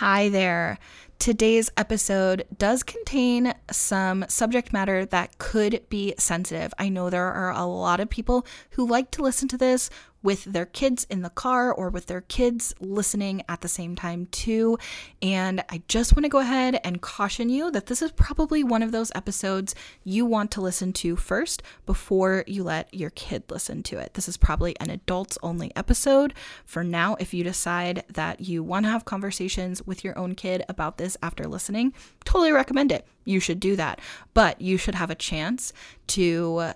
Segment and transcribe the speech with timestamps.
[0.00, 0.78] Hi there.
[1.20, 6.72] Today's episode does contain some subject matter that could be sensitive.
[6.78, 9.90] I know there are a lot of people who like to listen to this
[10.22, 14.26] with their kids in the car or with their kids listening at the same time,
[14.26, 14.78] too.
[15.22, 18.82] And I just want to go ahead and caution you that this is probably one
[18.82, 19.74] of those episodes
[20.04, 24.14] you want to listen to first before you let your kid listen to it.
[24.14, 26.34] This is probably an adults only episode.
[26.66, 30.64] For now, if you decide that you want to have conversations with your own kid
[30.68, 31.92] about this after listening,
[32.24, 33.06] totally recommend it.
[33.24, 34.00] You should do that.
[34.34, 35.72] But you should have a chance
[36.08, 36.72] to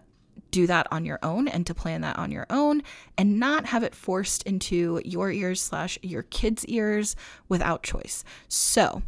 [0.51, 2.81] do that on your own and to plan that on your own
[3.19, 7.17] and not have it forced into your ears slash your kids' ears
[7.49, 8.25] without choice.
[8.49, 9.03] So,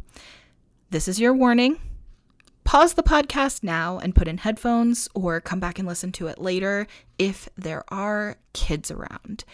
[0.89, 1.79] this is your warning.
[2.65, 6.37] Pause the podcast now and put in headphones or come back and listen to it
[6.37, 6.85] later
[7.17, 9.45] if there are kids around.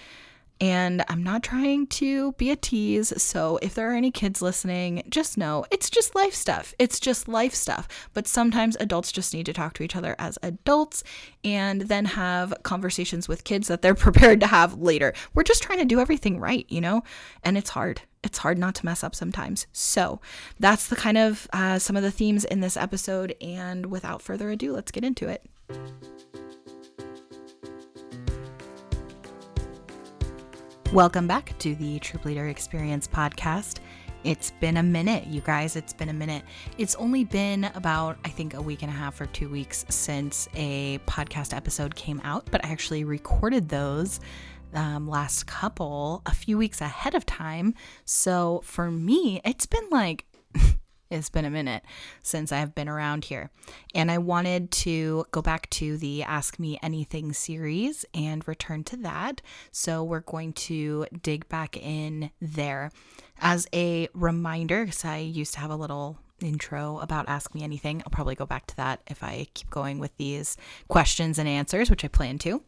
[0.61, 3.21] And I'm not trying to be a tease.
[3.21, 6.73] So if there are any kids listening, just know it's just life stuff.
[6.79, 7.87] It's just life stuff.
[8.13, 11.03] But sometimes adults just need to talk to each other as adults
[11.43, 15.13] and then have conversations with kids that they're prepared to have later.
[15.33, 17.03] We're just trying to do everything right, you know?
[17.43, 18.01] And it's hard.
[18.23, 19.67] It's hard not to mess up sometimes.
[19.73, 20.21] So
[20.59, 23.35] that's the kind of uh, some of the themes in this episode.
[23.41, 25.45] And without further ado, let's get into it.
[30.93, 33.79] Welcome back to the Troop Leader Experience podcast.
[34.23, 35.75] It's been a minute, you guys.
[35.75, 36.43] It's been a minute.
[36.77, 40.47] It's only been about, I think, a week and a half or two weeks since
[40.53, 44.19] a podcast episode came out, but I actually recorded those
[44.75, 47.73] um, last couple a few weeks ahead of time.
[48.05, 50.25] So for me, it's been like
[51.13, 51.83] it's been a minute
[52.21, 53.51] since I've been around here.
[53.93, 58.97] And I wanted to go back to the Ask Me Anything series and return to
[58.97, 59.41] that.
[59.71, 62.91] So we're going to dig back in there.
[63.39, 68.01] As a reminder, because I used to have a little intro about Ask Me Anything,
[68.05, 71.89] I'll probably go back to that if I keep going with these questions and answers,
[71.89, 72.63] which I plan to.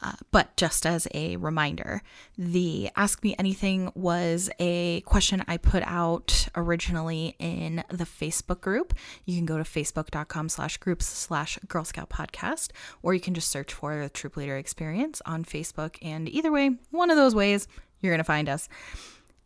[0.00, 2.02] Uh, but just as a reminder,
[2.36, 8.94] the Ask Me Anything was a question I put out originally in the Facebook group.
[9.24, 12.70] You can go to facebook.com slash groups slash Girl Scout podcast,
[13.02, 15.96] or you can just search for the Troop Leader Experience on Facebook.
[16.02, 17.66] And either way, one of those ways,
[18.00, 18.68] you're going to find us.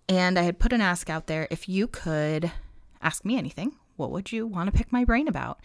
[0.08, 2.52] And I had put an ask out there if you could
[3.00, 5.60] ask me anything what would you want to pick my brain about?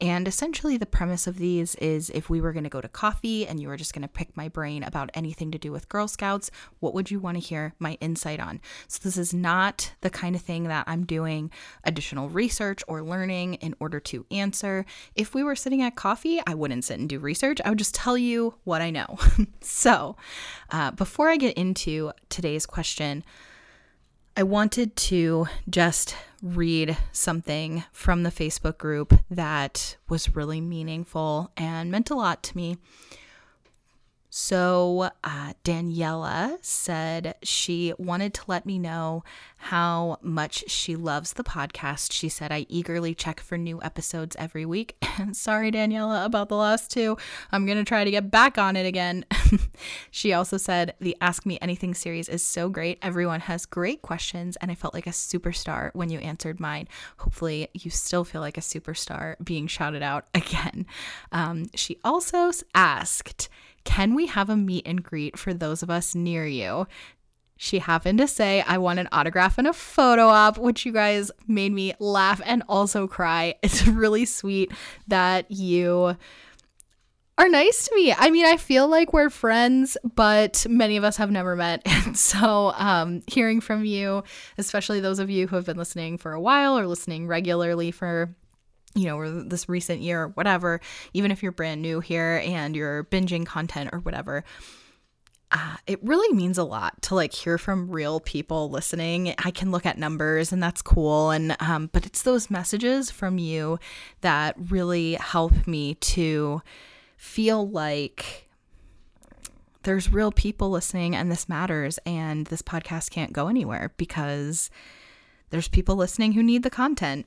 [0.00, 3.46] And essentially, the premise of these is if we were going to go to coffee
[3.46, 6.08] and you were just going to pick my brain about anything to do with Girl
[6.08, 6.50] Scouts,
[6.80, 8.62] what would you want to hear my insight on?
[8.88, 11.50] So, this is not the kind of thing that I'm doing
[11.84, 14.86] additional research or learning in order to answer.
[15.14, 17.60] If we were sitting at coffee, I wouldn't sit and do research.
[17.62, 19.18] I would just tell you what I know.
[19.60, 20.16] so,
[20.70, 23.22] uh, before I get into today's question,
[24.42, 31.92] I wanted to just read something from the Facebook group that was really meaningful and
[31.92, 32.76] meant a lot to me.
[34.34, 39.24] So, uh, Daniela said she wanted to let me know
[39.58, 42.12] how much she loves the podcast.
[42.12, 44.96] She said, I eagerly check for new episodes every week.
[45.32, 47.18] Sorry, Daniela, about the last two.
[47.52, 49.26] I'm going to try to get back on it again.
[50.10, 52.98] she also said, The Ask Me Anything series is so great.
[53.02, 56.88] Everyone has great questions, and I felt like a superstar when you answered mine.
[57.18, 60.86] Hopefully, you still feel like a superstar being shouted out again.
[61.32, 63.50] Um, she also asked,
[63.84, 66.86] can we have a meet and greet for those of us near you?
[67.56, 71.30] She happened to say, I want an autograph and a photo op, which you guys
[71.46, 73.54] made me laugh and also cry.
[73.62, 74.72] It's really sweet
[75.06, 76.16] that you
[77.38, 78.12] are nice to me.
[78.12, 81.82] I mean, I feel like we're friends, but many of us have never met.
[82.04, 84.24] And so, um, hearing from you,
[84.58, 88.34] especially those of you who have been listening for a while or listening regularly for
[88.94, 90.80] you know, or this recent year or whatever,
[91.12, 94.44] even if you're brand new here and you're binging content or whatever,
[95.50, 99.34] uh, it really means a lot to like hear from real people listening.
[99.44, 101.30] I can look at numbers and that's cool.
[101.30, 103.78] And, um, but it's those messages from you
[104.22, 106.62] that really help me to
[107.16, 108.48] feel like
[109.82, 114.70] there's real people listening and this matters and this podcast can't go anywhere because
[115.50, 117.26] there's people listening who need the content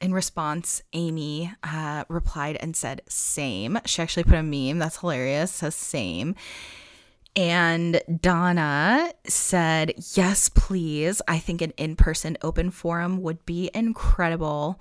[0.00, 3.78] in response, Amy uh, replied and said, same.
[3.86, 6.34] She actually put a meme that's hilarious, says same.
[7.36, 11.20] And Donna said, yes, please.
[11.26, 14.80] I think an in person open forum would be incredible.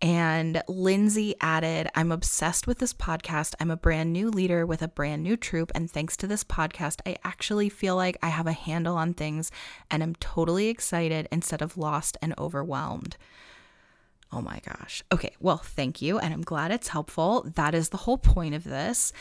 [0.00, 3.54] And Lindsay added, I'm obsessed with this podcast.
[3.60, 5.70] I'm a brand new leader with a brand new troop.
[5.76, 9.52] And thanks to this podcast, I actually feel like I have a handle on things
[9.88, 13.16] and I'm totally excited instead of lost and overwhelmed.
[14.32, 15.02] Oh my gosh.
[15.12, 16.18] Okay, well, thank you.
[16.18, 17.46] And I'm glad it's helpful.
[17.54, 19.12] That is the whole point of this.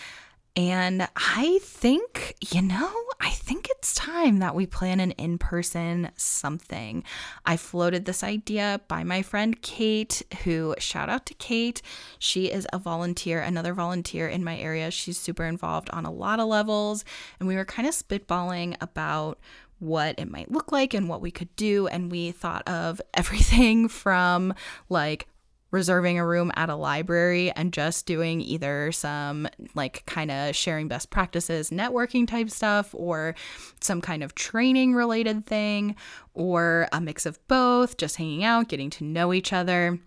[0.55, 2.91] And I think, you know,
[3.21, 7.05] I think it's time that we plan an in person something.
[7.45, 11.81] I floated this idea by my friend Kate, who, shout out to Kate.
[12.19, 14.91] She is a volunteer, another volunteer in my area.
[14.91, 17.05] She's super involved on a lot of levels.
[17.39, 19.39] And we were kind of spitballing about
[19.81, 21.87] what it might look like and what we could do.
[21.87, 24.53] And we thought of everything from
[24.89, 25.27] like
[25.71, 30.87] reserving a room at a library and just doing either some like kind of sharing
[30.87, 33.33] best practices, networking type stuff, or
[33.79, 35.95] some kind of training related thing,
[36.33, 39.97] or a mix of both, just hanging out, getting to know each other.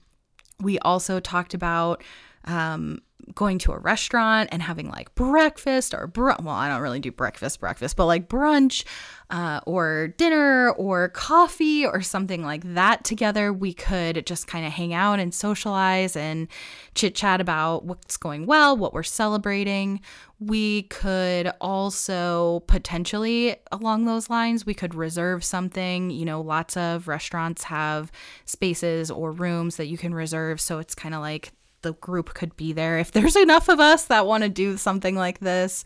[0.61, 2.05] We also talked about
[2.45, 3.01] um,
[3.35, 7.11] going to a restaurant and having like breakfast or br- well i don't really do
[7.11, 8.85] breakfast breakfast but like brunch
[9.31, 14.73] uh, or dinner or coffee or something like that together we could just kind of
[14.73, 16.47] hang out and socialize and
[16.95, 20.01] chit chat about what's going well what we're celebrating.
[20.41, 26.11] We could also potentially along those lines we could reserve something.
[26.11, 28.13] You know lots of restaurants have
[28.45, 31.53] spaces or rooms that you can reserve so it's kind of like
[31.85, 35.15] the group could be there if there's enough of us that want to do something
[35.15, 35.85] like this.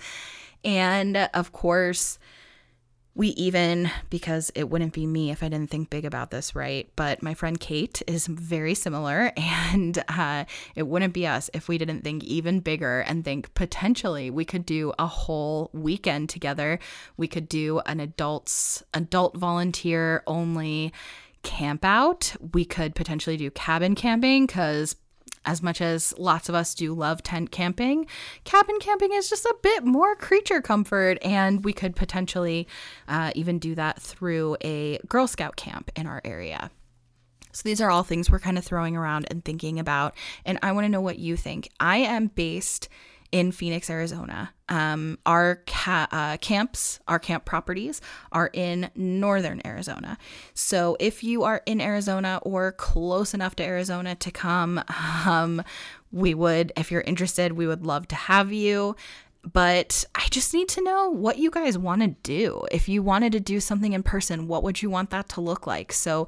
[0.64, 2.18] And of course,
[3.14, 6.88] we even, because it wouldn't be me if I didn't think big about this, right?
[6.94, 10.44] But my friend Kate is very similar, and uh,
[10.76, 14.64] it wouldn't be us if we didn't think even bigger and think potentially we could
[14.64, 16.78] do a whole weekend together.
[17.16, 20.92] We could do an adults, adult volunteer only
[21.42, 22.36] camp out.
[22.52, 24.94] We could potentially do cabin camping because
[25.44, 28.06] as much as lots of us do love tent camping,
[28.44, 32.66] cabin camping is just a bit more creature comfort, and we could potentially
[33.08, 36.70] uh, even do that through a Girl Scout camp in our area.
[37.52, 40.14] So these are all things we're kind of throwing around and thinking about,
[40.44, 41.70] and I want to know what you think.
[41.80, 42.88] I am based
[43.32, 44.52] in Phoenix, Arizona.
[44.68, 48.00] Um, our ca- uh, camps, our camp properties
[48.32, 50.18] are in northern Arizona.
[50.54, 54.82] So if you are in Arizona or close enough to Arizona to come,
[55.26, 55.62] um,
[56.12, 58.96] we would, if you're interested, we would love to have you
[59.52, 62.64] but I just need to know what you guys want to do.
[62.70, 65.66] If you wanted to do something in person, what would you want that to look
[65.66, 65.92] like?
[65.92, 66.26] So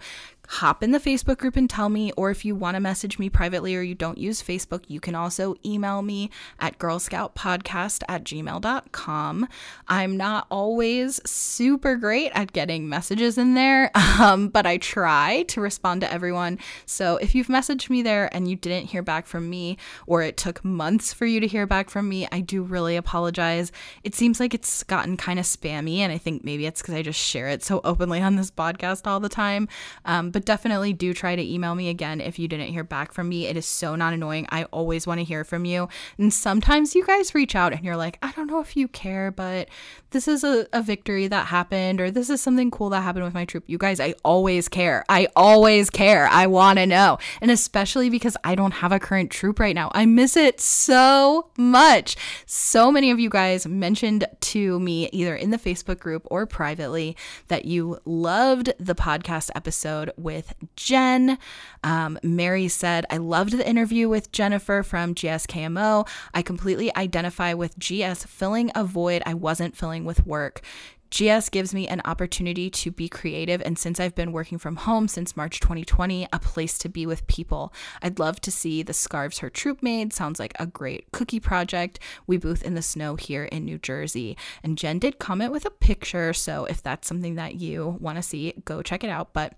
[0.51, 3.31] hop in the Facebook group and tell me, or if you want to message me
[3.31, 9.49] privately or you don't use Facebook, you can also email me at girlscoutpodcast at gmail.com.
[9.87, 15.61] I'm not always super great at getting messages in there, um, but I try to
[15.61, 16.59] respond to everyone.
[16.85, 20.37] So if you've messaged me there and you didn't hear back from me, or it
[20.37, 23.71] took months for you to hear back from me, I do really apologize.
[24.03, 27.03] It seems like it's gotten kind of spammy, and I think maybe it's because I
[27.03, 29.69] just share it so openly on this podcast all the time.
[30.05, 33.13] Um, but but definitely do try to email me again if you didn't hear back
[33.13, 33.47] from me.
[33.47, 34.47] It is so not annoying.
[34.49, 35.91] I always want to hear from you.
[36.17, 39.31] And sometimes you guys reach out and you're like, I don't know if you care,
[39.31, 39.69] but
[40.13, 43.35] this is a, a victory that happened or this is something cool that happened with
[43.35, 43.65] my troop.
[43.67, 45.05] You guys, I always care.
[45.11, 46.27] I always care.
[46.29, 47.19] I want to know.
[47.43, 49.91] And especially because I don't have a current troop right now.
[49.95, 52.17] I miss it so much.
[52.47, 57.15] So many of you guys mentioned to me either in the Facebook group or privately
[57.49, 61.39] that you loved the podcast episode with Jen.
[61.83, 66.09] Um, Mary said, I loved the interview with Jennifer from GSKMO.
[66.35, 70.63] I completely identify with GS filling a void I wasn't filling with work.
[71.11, 75.09] GS gives me an opportunity to be creative, and since I've been working from home
[75.09, 77.73] since March 2020, a place to be with people.
[78.01, 80.13] I'd love to see the scarves her troop made.
[80.13, 81.99] Sounds like a great cookie project.
[82.27, 84.37] We booth in the snow here in New Jersey.
[84.63, 88.23] And Jen did comment with a picture, so if that's something that you want to
[88.23, 89.33] see, go check it out.
[89.33, 89.55] But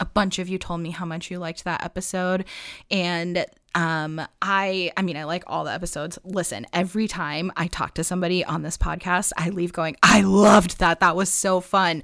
[0.00, 2.44] a bunch of you told me how much you liked that episode
[2.90, 7.94] and um i i mean i like all the episodes listen every time i talk
[7.94, 12.02] to somebody on this podcast i leave going i loved that that was so fun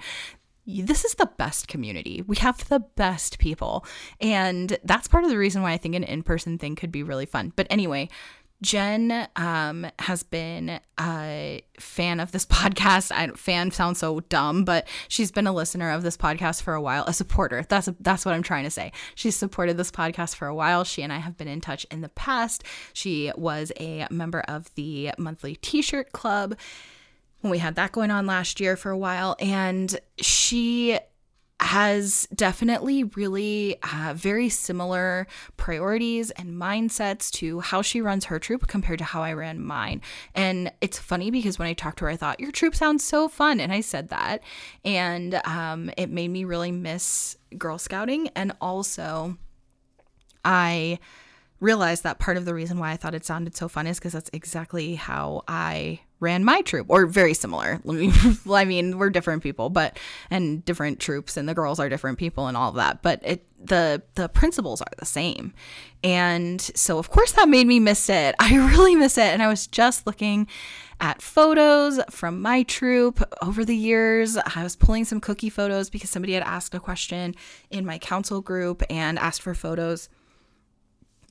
[0.66, 2.22] this is the best community.
[2.26, 3.84] We have the best people.
[4.20, 7.02] And that's part of the reason why I think an in person thing could be
[7.02, 7.52] really fun.
[7.56, 8.08] But anyway,
[8.62, 13.12] Jen um, has been a fan of this podcast.
[13.12, 16.83] I fan sounds so dumb, but she's been a listener of this podcast for a
[16.83, 17.64] while, a supporter.
[17.69, 18.93] That's a, that's what I'm trying to say.
[19.14, 20.85] She's supported this podcast for a while.
[20.85, 22.64] She and I have been in touch in the past.
[22.93, 26.57] She was a member of the monthly T-shirt club
[27.40, 30.99] when we had that going on last year for a while, and she
[31.61, 35.26] has definitely really uh, very similar
[35.57, 40.00] priorities and mindsets to how she runs her troop compared to how I ran mine.
[40.35, 43.29] And it's funny because when I talked to her, I thought, Your troop sounds so
[43.29, 43.61] fun.
[43.61, 44.43] And I said that.
[44.85, 48.29] And um, it made me really miss Girl Scouting.
[48.29, 49.37] And also,
[50.45, 50.99] I
[51.61, 54.14] realized that part of the reason why I thought it sounded so fun is because
[54.14, 57.80] that's exactly how I ran my troop, or very similar.
[58.50, 59.98] I mean, we're different people, but
[60.30, 63.02] and different troops, and the girls are different people, and all of that.
[63.02, 65.52] But it the the principles are the same,
[66.04, 68.34] and so of course that made me miss it.
[68.38, 70.46] I really miss it, and I was just looking
[71.00, 74.36] at photos from my troop over the years.
[74.36, 77.34] I was pulling some cookie photos because somebody had asked a question
[77.70, 80.10] in my council group and asked for photos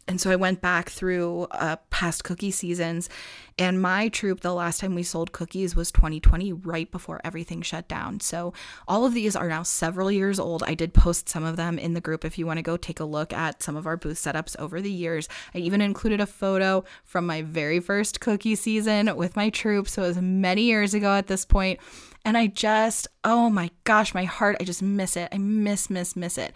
[0.10, 3.10] and so I went back through uh, past cookie seasons,
[3.58, 7.90] and my troop, the last time we sold cookies was 2020, right before everything shut
[7.90, 8.22] down.
[8.22, 8.54] So
[8.88, 10.64] all of these are now several years old.
[10.64, 13.02] I did post some of them in the group if you want to go take
[13.02, 15.28] a look at some of our booth setups over the years.
[15.54, 19.90] I even included a photo from my very first cookie season with my troop.
[19.90, 21.82] So it was many years ago at this point.
[22.24, 25.28] And I just, oh my gosh, my heart, I just miss it.
[25.34, 26.54] I miss, miss, miss it.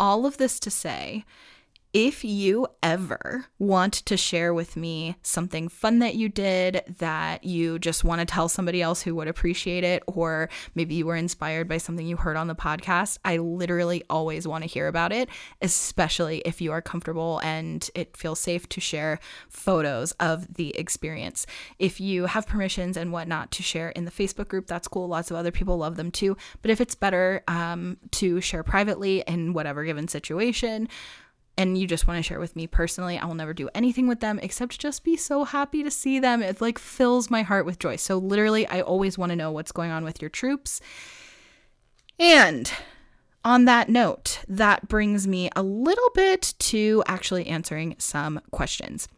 [0.00, 1.24] All of this to say,
[1.92, 7.80] if you ever want to share with me something fun that you did that you
[7.80, 11.68] just want to tell somebody else who would appreciate it, or maybe you were inspired
[11.68, 15.28] by something you heard on the podcast, I literally always want to hear about it,
[15.62, 19.18] especially if you are comfortable and it feels safe to share
[19.48, 21.44] photos of the experience.
[21.80, 25.08] If you have permissions and whatnot to share in the Facebook group, that's cool.
[25.08, 26.36] Lots of other people love them too.
[26.62, 30.88] But if it's better um, to share privately in whatever given situation,
[31.56, 34.20] and you just want to share with me personally, I will never do anything with
[34.20, 36.42] them except just be so happy to see them.
[36.42, 37.96] It like fills my heart with joy.
[37.96, 40.80] So literally, I always want to know what's going on with your troops.
[42.18, 42.72] And
[43.44, 49.08] on that note, that brings me a little bit to actually answering some questions.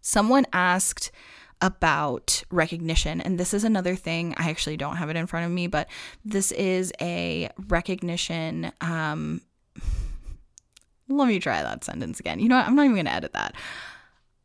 [0.00, 1.10] Someone asked
[1.60, 3.20] about recognition.
[3.20, 4.34] And this is another thing.
[4.36, 5.88] I actually don't have it in front of me, but
[6.24, 9.40] this is a recognition um,
[11.08, 12.40] let me try that sentence again.
[12.40, 12.66] You know what?
[12.66, 13.54] I'm not even going to edit that.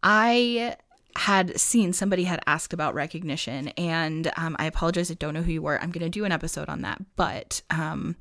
[0.04, 0.76] I
[1.16, 5.12] had seen somebody had asked about recognition, and um, I apologize.
[5.12, 5.82] I don't know who you were.
[5.82, 8.16] I'm going to do an episode on that, but um,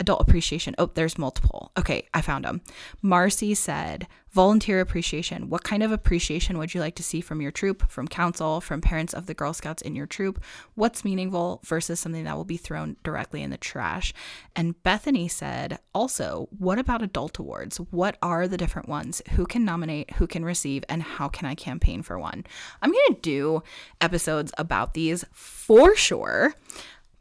[0.00, 0.74] adult appreciation.
[0.78, 1.70] Oh, there's multiple.
[1.78, 2.62] Okay, I found them.
[3.02, 5.50] Marcy said, volunteer appreciation.
[5.50, 8.80] What kind of appreciation would you like to see from your troop, from council, from
[8.80, 10.42] parents of the Girl Scouts in your troop?
[10.74, 14.14] What's meaningful versus something that will be thrown directly in the trash?
[14.56, 17.76] And Bethany said, also, what about adult awards?
[17.76, 19.20] What are the different ones?
[19.32, 22.46] Who can nominate, who can receive, and how can I campaign for one?
[22.80, 23.62] I'm going to do
[24.00, 26.54] episodes about these for sure.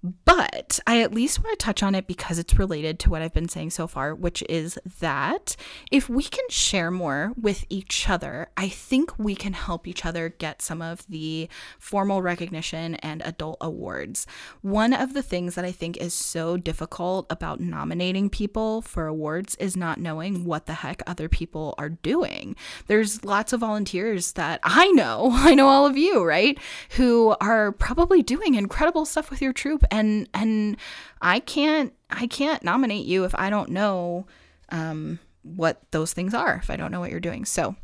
[0.02, 3.34] But I at least want to touch on it because it's related to what I've
[3.34, 5.58] been saying so far, which is that
[5.92, 10.30] if we can share more with each other, I think we can help each other
[10.30, 14.26] get some of the formal recognition and adult awards.
[14.62, 19.56] One of the things that I think is so difficult about nominating people for awards
[19.56, 22.56] is not knowing what the heck other people are doing.
[22.88, 26.58] There's lots of volunteers that I know, I know all of you, right,
[26.92, 30.78] who are probably doing incredible stuff with your troop and and
[31.22, 34.26] I can't I can't nominate you if I don't know
[34.70, 37.46] um, what those things are if I don't know what you're doing.
[37.46, 37.76] So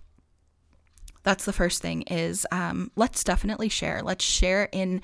[1.26, 4.02] that's the first thing is um, let's definitely share.
[4.04, 5.02] Let's share in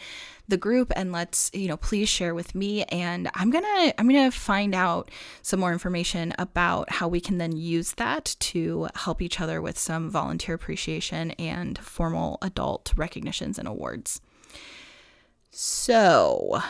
[0.48, 2.84] the group and let's you know please share with me.
[2.84, 5.10] And i'm gonna i'm gonna find out
[5.42, 9.80] some more information about how we can then use that to help each other with
[9.80, 14.22] some volunteer appreciation and formal adult recognitions and awards.
[15.50, 16.62] So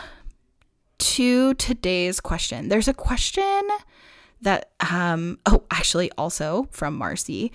[1.02, 2.68] to today's question.
[2.68, 3.60] There's a question
[4.40, 7.52] that, um, oh, actually, also from Marcy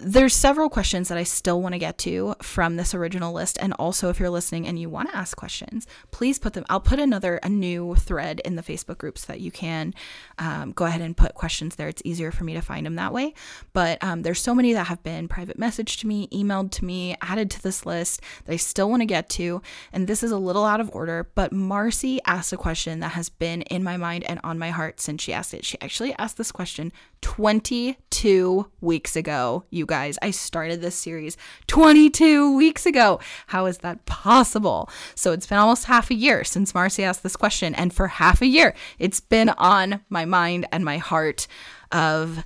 [0.00, 3.58] there's several questions that I still want to get to from this original list.
[3.60, 6.64] And also, if you're listening and you want to ask questions, please put them.
[6.68, 9.94] I'll put another, a new thread in the Facebook group so that you can
[10.38, 11.88] um, go ahead and put questions there.
[11.88, 13.34] It's easier for me to find them that way.
[13.72, 17.16] But um, there's so many that have been private messaged to me, emailed to me,
[17.20, 19.62] added to this list that I still want to get to.
[19.92, 23.28] And this is a little out of order, but Marcy asked a question that has
[23.28, 25.64] been in my mind and on my heart since she asked it.
[25.64, 30.18] She actually asked this question 22 weeks ago, you guys.
[30.22, 33.18] I started this series 22 weeks ago.
[33.48, 34.88] How is that possible?
[35.16, 37.74] So it's been almost half a year since Marcy asked this question.
[37.74, 41.48] And for half a year, it's been on my mind and my heart
[41.90, 42.44] of,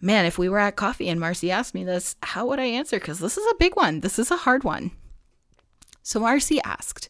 [0.00, 2.98] man, if we were at coffee and Marcy asked me this, how would I answer?
[2.98, 4.00] Because this is a big one.
[4.00, 4.90] This is a hard one.
[6.02, 7.08] So Marcy asked,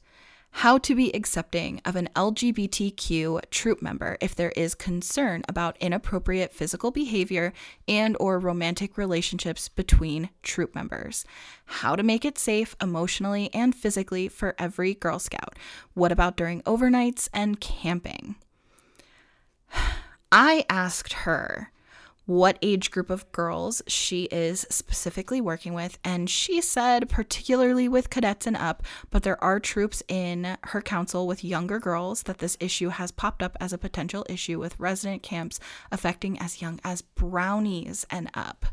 [0.58, 6.52] how to be accepting of an LGBTQ troop member if there is concern about inappropriate
[6.52, 7.52] physical behavior
[7.88, 11.24] and or romantic relationships between troop members.
[11.64, 15.58] How to make it safe emotionally and physically for every Girl Scout.
[15.94, 18.36] What about during overnights and camping?
[20.30, 21.72] I asked her
[22.26, 25.98] what age group of girls she is specifically working with.
[26.04, 31.26] And she said, particularly with cadettes and up, but there are troops in her council
[31.26, 35.22] with younger girls, that this issue has popped up as a potential issue with resident
[35.22, 35.60] camps
[35.92, 38.66] affecting as young as brownies and up.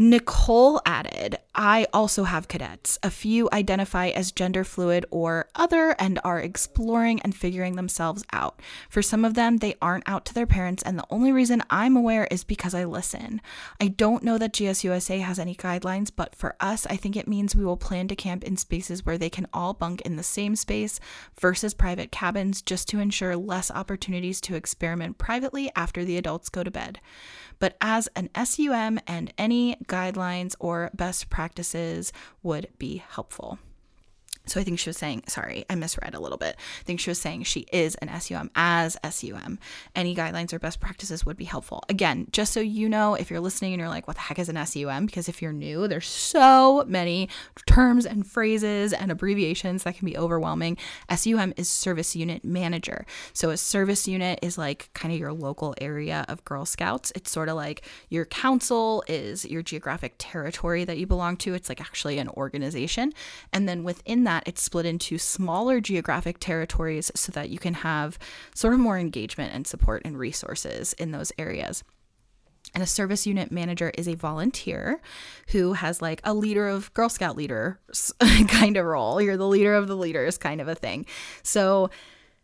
[0.00, 2.98] Nicole added, I also have cadettes.
[3.02, 8.62] A few identify as gender fluid or other and are exploring and figuring themselves out.
[8.88, 11.96] For some of them, they aren't out to their parents, and the only reason I'm
[11.96, 13.40] aware is because I listen.
[13.80, 17.56] I don't know that GSUSA has any guidelines, but for us, I think it means
[17.56, 20.54] we will plan to camp in spaces where they can all bunk in the same
[20.54, 21.00] space
[21.40, 26.62] versus private cabins just to ensure less opportunities to experiment privately after the adults go
[26.62, 27.00] to bed
[27.58, 32.12] but as an SUM and any guidelines or best practices
[32.42, 33.58] would be helpful.
[34.48, 36.56] So I think she was saying, sorry, I misread a little bit.
[36.58, 39.58] I think she was saying she is an SUM as SUM.
[39.94, 41.82] Any guidelines or best practices would be helpful.
[41.88, 44.48] Again, just so you know, if you're listening and you're like, what the heck is
[44.48, 45.06] an SUM?
[45.06, 47.28] Because if you're new, there's so many
[47.66, 50.76] terms and phrases and abbreviations that can be overwhelming.
[51.14, 53.06] SUM is service unit manager.
[53.32, 57.12] So a service unit is like kind of your local area of Girl Scouts.
[57.14, 61.54] It's sort of like your council is your geographic territory that you belong to.
[61.54, 63.12] It's like actually an organization.
[63.52, 67.74] And then within that, that, it's split into smaller geographic territories so that you can
[67.74, 68.18] have
[68.54, 71.82] sort of more engagement and support and resources in those areas.
[72.74, 75.00] And a service unit manager is a volunteer
[75.48, 78.12] who has like a leader of Girl Scout leaders
[78.48, 79.20] kind of role.
[79.20, 81.06] You're the leader of the leaders kind of a thing.
[81.42, 81.90] So,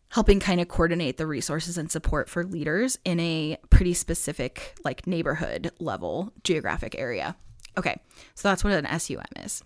[0.09, 5.07] helping kind of coordinate the resources and support for leaders in a pretty specific, like
[5.07, 7.37] neighborhood level geographic area.
[7.77, 8.01] Okay,
[8.35, 9.63] so that's what an SUM is.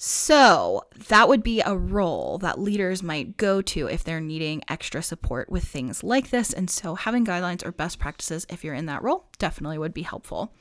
[0.00, 5.02] So, that would be a role that leaders might go to if they're needing extra
[5.02, 6.52] support with things like this.
[6.52, 10.02] And so, having guidelines or best practices, if you're in that role, definitely would be
[10.02, 10.54] helpful.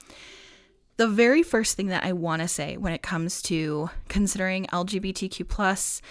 [0.95, 5.47] The very first thing that I want to say when it comes to considering LGBTQ
[5.47, 6.01] plus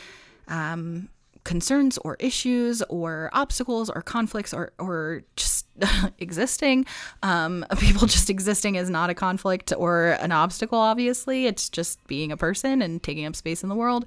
[0.47, 1.09] um,
[1.47, 5.67] concerns or issues or obstacles or conflicts or, or just
[6.19, 6.85] existing.
[7.23, 11.47] Um, people just existing is not a conflict or an obstacle, obviously.
[11.47, 14.07] It's just being a person and taking up space in the world.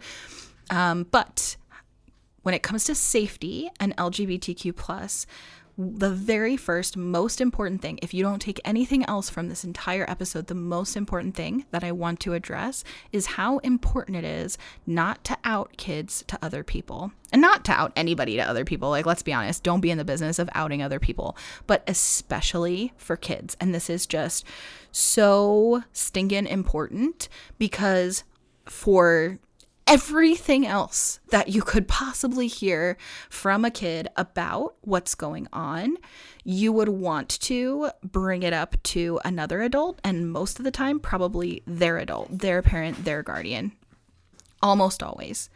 [0.70, 1.56] Um, but
[2.44, 5.26] when it comes to safety and LGBTQ, plus,
[5.82, 10.08] the very first, most important thing, if you don't take anything else from this entire
[10.10, 14.58] episode, the most important thing that I want to address is how important it is
[14.86, 18.90] not to out kids to other people and not to out anybody to other people.
[18.90, 22.92] Like, let's be honest, don't be in the business of outing other people, but especially
[22.98, 23.56] for kids.
[23.62, 24.46] And this is just
[24.92, 28.26] so stinking important because
[28.66, 29.40] for
[29.90, 32.96] everything else that you could possibly hear
[33.28, 35.98] from a kid about what's going on,
[36.44, 41.00] you would want to bring it up to another adult, and most of the time,
[41.00, 43.72] probably their adult, their parent, their guardian.
[44.62, 45.50] Almost always.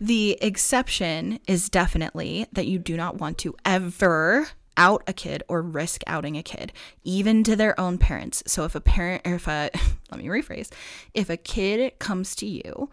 [0.00, 5.62] The exception is definitely that you do not want to ever out a kid or
[5.62, 8.42] risk outing a kid, even to their own parents.
[8.46, 9.70] So if a parent, or if a,
[10.10, 10.72] let me rephrase,
[11.12, 12.90] if a kid comes to you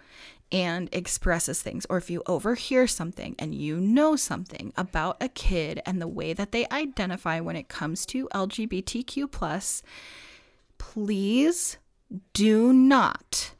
[0.52, 5.82] and expresses things, or if you overhear something and you know something about a kid
[5.86, 9.82] and the way that they identify when it comes to LGBTQ, plus,
[10.78, 11.78] please
[12.34, 13.54] do not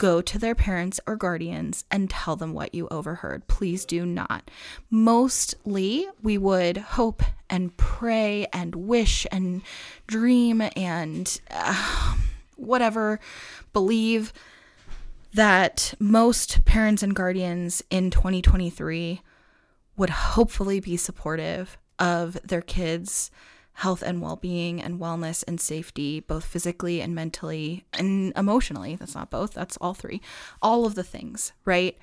[0.00, 3.46] go to their parents or guardians and tell them what you overheard.
[3.48, 4.50] Please do not.
[4.90, 9.60] Mostly, we would hope and pray and wish and
[10.06, 12.16] dream and uh,
[12.56, 13.20] whatever,
[13.74, 14.32] believe
[15.34, 19.20] that most parents and guardians in 2023
[19.98, 23.30] would hopefully be supportive of their kids'
[23.80, 28.94] health and well being and wellness and safety, both physically and mentally and emotionally.
[28.94, 30.20] That's not both, that's all three.
[30.60, 31.96] All of the things, right?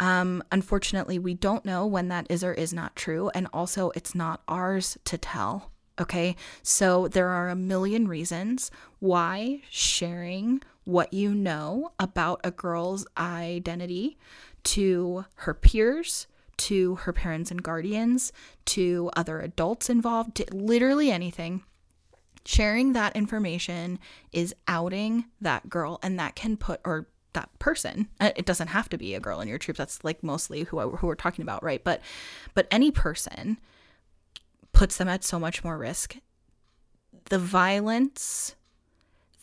[0.00, 3.30] Um, unfortunately, we don't know when that is or is not true.
[3.32, 5.70] And also, it's not ours to tell.
[6.00, 6.34] Okay.
[6.64, 14.18] So there are a million reasons why sharing what you know about a girl's identity
[14.64, 16.26] to her peers,
[16.60, 18.32] to her parents and guardians,
[18.66, 21.62] to other adults involved, to literally anything.
[22.44, 23.98] Sharing that information
[24.32, 28.08] is outing that girl, and that can put, or that person.
[28.18, 29.76] Uh, it doesn't have to be a girl in your troop.
[29.76, 31.82] That's like mostly who I, who we're talking about, right?
[31.82, 32.00] But
[32.54, 33.58] but any person
[34.72, 36.16] puts them at so much more risk.
[37.28, 38.56] The violence,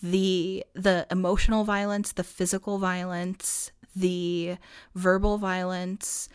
[0.02, 4.58] the the emotional violence, the physical violence, the
[4.96, 6.30] verbal violence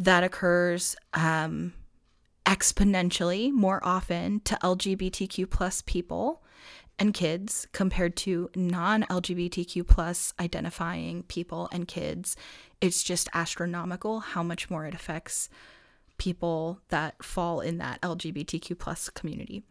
[0.00, 1.74] that occurs um,
[2.46, 6.42] exponentially more often to LGBTQ plus people
[6.98, 12.34] and kids compared to non-LGBTQ plus identifying people and kids.
[12.80, 15.50] It's just astronomical how much more it affects
[16.16, 19.62] people that fall in that LGBTQ plus community.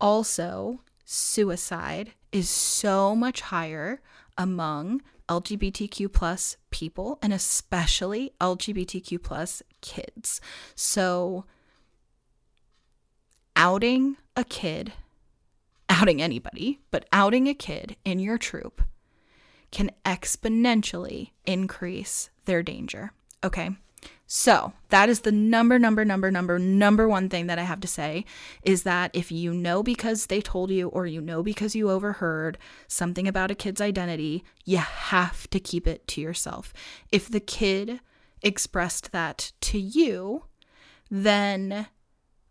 [0.00, 4.00] Also, suicide is so much higher
[4.36, 10.40] among LGBTQ plus people and especially LGBTQ plus kids.
[10.74, 11.44] So
[13.56, 14.92] outing a kid,
[15.88, 18.82] outing anybody, but outing a kid in your troop
[19.70, 23.12] can exponentially increase their danger.
[23.44, 23.70] Okay.
[24.30, 27.88] So, that is the number, number, number, number, number one thing that I have to
[27.88, 28.26] say
[28.62, 32.58] is that if you know because they told you or you know because you overheard
[32.86, 36.74] something about a kid's identity, you have to keep it to yourself.
[37.10, 38.00] If the kid
[38.42, 40.44] expressed that to you,
[41.10, 41.86] then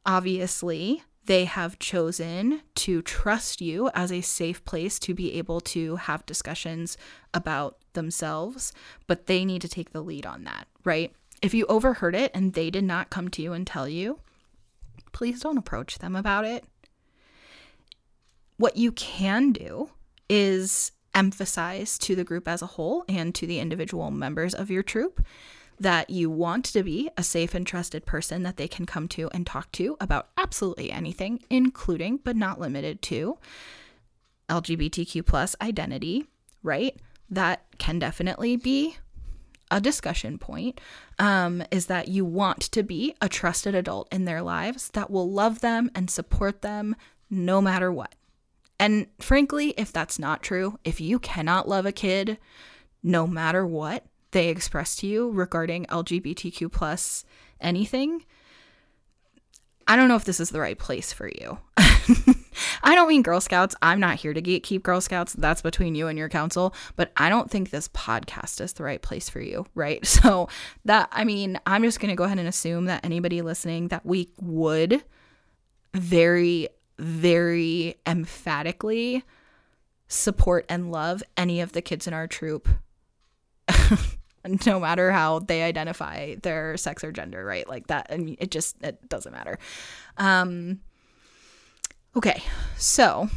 [0.03, 5.97] obviously they have chosen to trust you as a safe place to be able to
[5.97, 6.97] have discussions
[7.33, 8.73] about themselves,
[9.05, 11.13] but they need to take the lead on that, right?
[11.41, 14.19] If you overheard it and they did not come to you and tell you,
[15.11, 16.65] please don't approach them about it.
[18.57, 19.91] What you can do
[20.29, 24.83] is emphasize to the group as a whole and to the individual members of your
[24.83, 25.25] troop
[25.79, 29.29] that you want to be a safe and trusted person that they can come to
[29.31, 33.37] and talk to about absolutely anything, including but not limited to
[34.49, 36.25] LGBTQ plus identity,
[36.63, 36.95] right?
[37.29, 38.97] That can definitely be
[39.69, 40.79] a discussion point
[41.19, 45.29] um, is that you want to be a trusted adult in their lives that will
[45.29, 46.95] love them and support them
[47.29, 48.15] no matter what.
[48.79, 52.37] And frankly, if that's not true, if you cannot love a kid
[53.03, 57.25] no matter what they express to you regarding LGBTQ plus
[57.59, 58.23] anything,
[59.87, 61.57] I don't know if this is the right place for you.
[62.83, 63.75] I don't mean Girl Scouts.
[63.81, 65.33] I'm not here to gatekeep Girl Scouts.
[65.33, 66.73] That's between you and your council.
[66.95, 70.05] But I don't think this podcast is the right place for you, right?
[70.17, 70.49] So,
[70.83, 74.03] that, I mean, I'm just going to go ahead and assume that anybody listening that
[74.03, 75.03] we would
[75.93, 79.23] very, very emphatically
[80.07, 82.67] support and love any of the kids in our troop.
[84.65, 87.67] no matter how they identify their sex or gender, right?
[87.67, 89.59] Like that, I mean, it just it doesn't matter.
[90.17, 90.79] Um,
[92.17, 92.41] Okay,
[92.77, 93.29] so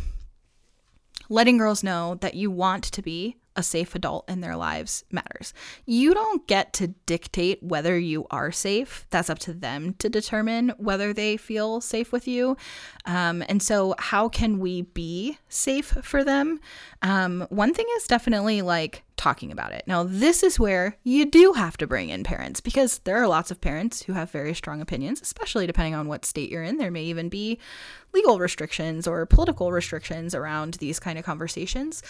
[1.28, 5.52] letting girls know that you want to be a safe adult in their lives matters.
[5.86, 9.06] You don't get to dictate whether you are safe.
[9.10, 12.56] That's up to them to determine whether they feel safe with you.
[13.06, 16.60] Um, and so, how can we be safe for them?
[17.02, 19.84] Um, one thing is definitely like talking about it.
[19.86, 23.50] Now, this is where you do have to bring in parents because there are lots
[23.50, 26.78] of parents who have very strong opinions, especially depending on what state you're in.
[26.78, 27.58] There may even be
[28.14, 32.02] legal restrictions or political restrictions around these kind of conversations.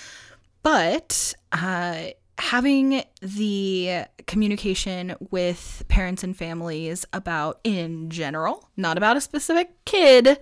[0.62, 9.20] But uh, having the communication with parents and families about, in general, not about a
[9.20, 10.38] specific kid,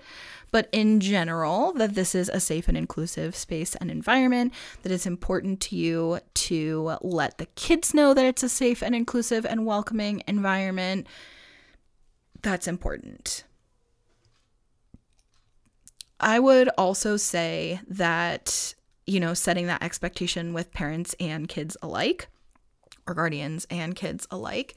[0.50, 5.06] but in general, that this is a safe and inclusive space and environment, that it's
[5.06, 9.66] important to you to let the kids know that it's a safe and inclusive and
[9.66, 11.06] welcoming environment.
[12.42, 13.44] That's important.
[16.20, 18.74] I would also say that
[19.08, 22.28] you know, setting that expectation with parents and kids alike,
[23.06, 24.74] or guardians and kids alike,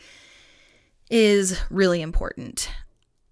[1.10, 2.70] is really important.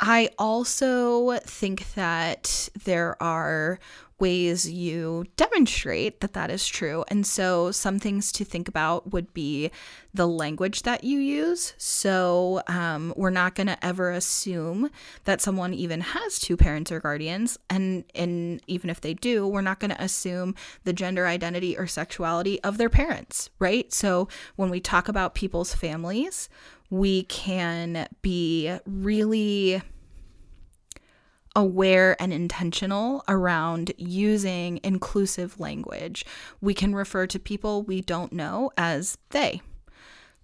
[0.02, 3.80] I also think that there are
[4.20, 7.04] ways you demonstrate that that is true.
[7.08, 9.72] And so, some things to think about would be
[10.14, 11.74] the language that you use.
[11.78, 14.90] So, um, we're not going to ever assume
[15.26, 17.58] that someone even has two parents or guardians.
[17.70, 21.88] And, and even if they do, we're not going to assume the gender identity or
[21.88, 23.92] sexuality of their parents, right?
[23.94, 26.50] So, when we talk about people's families,
[26.90, 29.82] we can be really
[31.60, 36.26] aware and intentional around using inclusive language.
[36.62, 39.62] We can refer to people we don't know as they.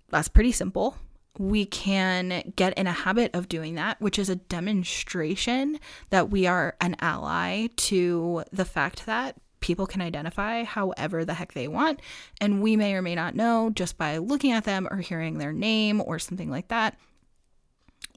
[0.10, 0.98] That's pretty simple.
[1.40, 6.48] We can get in a habit of doing that, which is a demonstration that we
[6.48, 12.02] are an ally to the fact that people can identify however the heck they want.
[12.42, 15.54] And we may or may not know just by looking at them or hearing their
[15.54, 16.98] name or something like that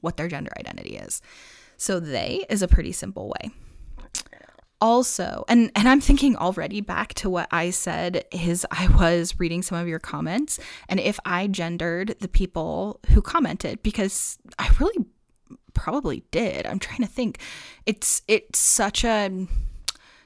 [0.01, 1.21] what their gender identity is.
[1.79, 3.51] So, they is a pretty simple way.
[4.81, 9.61] Also and and i'm thinking already back to what i said is i was reading
[9.61, 15.05] some of your comments and if i gendered the people who commented because i really
[15.79, 16.65] probably did.
[16.65, 17.39] I'm trying to think.
[17.85, 19.47] It's it's such a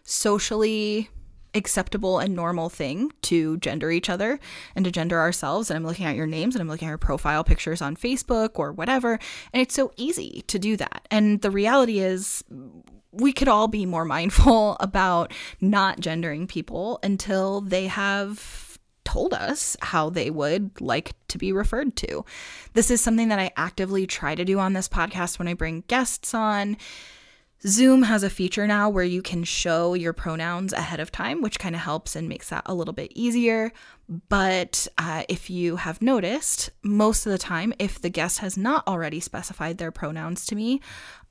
[0.04, 1.10] socially
[1.56, 4.40] acceptable and normal thing to gender each other
[4.76, 5.70] and to gender ourselves.
[5.70, 8.60] And I'm looking at your names and I'm looking at your profile pictures on Facebook
[8.60, 9.20] or whatever.
[9.54, 11.08] And it's so easy to do that.
[11.12, 12.44] And the reality is,
[13.12, 19.76] we could all be more mindful about not gendering people until they have told us
[19.82, 22.26] how they would like to be referred to.
[22.74, 25.84] This is something that I actively try to do on this podcast when I bring
[25.88, 26.78] guests on.
[27.66, 31.60] Zoom has a feature now where you can show your pronouns ahead of time, which
[31.60, 33.72] kind of helps and makes that a little bit easier.
[34.28, 38.86] But uh, if you have noticed, most of the time, if the guest has not
[38.86, 40.82] already specified their pronouns to me,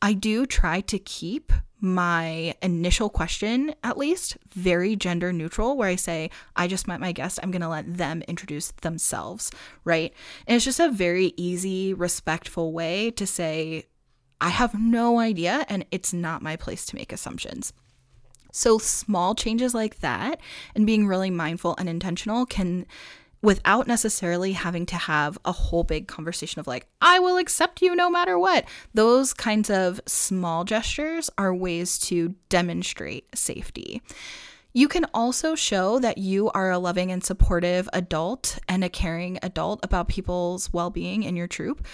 [0.01, 5.97] I do try to keep my initial question, at least, very gender neutral, where I
[5.97, 7.41] say, I just met my guest.
[7.43, 9.51] I'm to let them introduce themselves,
[9.85, 10.15] right?
[10.47, 13.87] And it's just a very easy, respectful way to say,
[14.43, 17.73] I have no idea, and it's not my place to make assumptions.
[18.51, 20.41] So, small changes like that
[20.75, 22.85] and being really mindful and intentional can,
[23.41, 27.95] without necessarily having to have a whole big conversation of like, I will accept you
[27.95, 28.65] no matter what.
[28.93, 34.03] Those kinds of small gestures are ways to demonstrate safety.
[34.73, 39.39] You can also show that you are a loving and supportive adult and a caring
[39.41, 41.87] adult about people's well being in your troop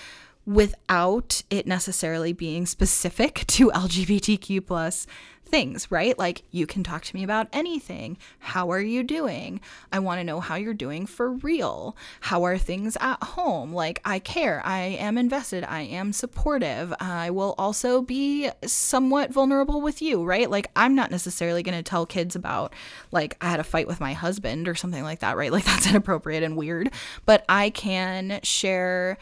[0.49, 5.07] without it necessarily being specific to LGBTQ plus
[5.45, 6.19] things, right?
[6.19, 8.17] Like you can talk to me about anything.
[8.39, 9.61] How are you doing?
[9.93, 11.97] I want to know how you're doing for real.
[12.21, 13.73] How are things at home?
[13.73, 14.63] Like I care.
[14.65, 15.65] I am invested.
[15.65, 16.95] I am supportive.
[17.01, 20.51] I will also be somewhat vulnerable with you, right?
[20.51, 22.73] Like I'm not necessarily going to tell kids about
[23.11, 25.53] like I had a fight with my husband or something like that, right?
[25.53, 26.91] Like that's inappropriate and weird,
[27.27, 29.19] but I can share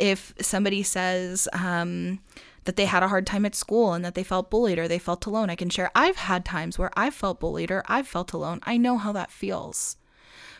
[0.00, 2.20] if somebody says um,
[2.64, 4.98] that they had a hard time at school and that they felt bullied or they
[4.98, 5.90] felt alone, I can share.
[5.94, 8.60] I've had times where I've felt bullied or I've felt alone.
[8.64, 9.96] I know how that feels.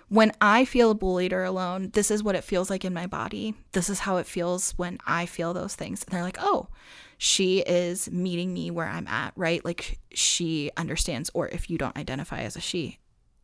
[0.08, 3.54] When I feel bullied or alone, this is what it feels like in my body.
[3.72, 6.02] This is how it feels when I feel those things.
[6.02, 6.68] And they're like, oh,
[7.16, 9.64] she is meeting me where I'm at, right?
[9.64, 11.30] Like she understands.
[11.32, 12.98] Or if you don't identify as a she,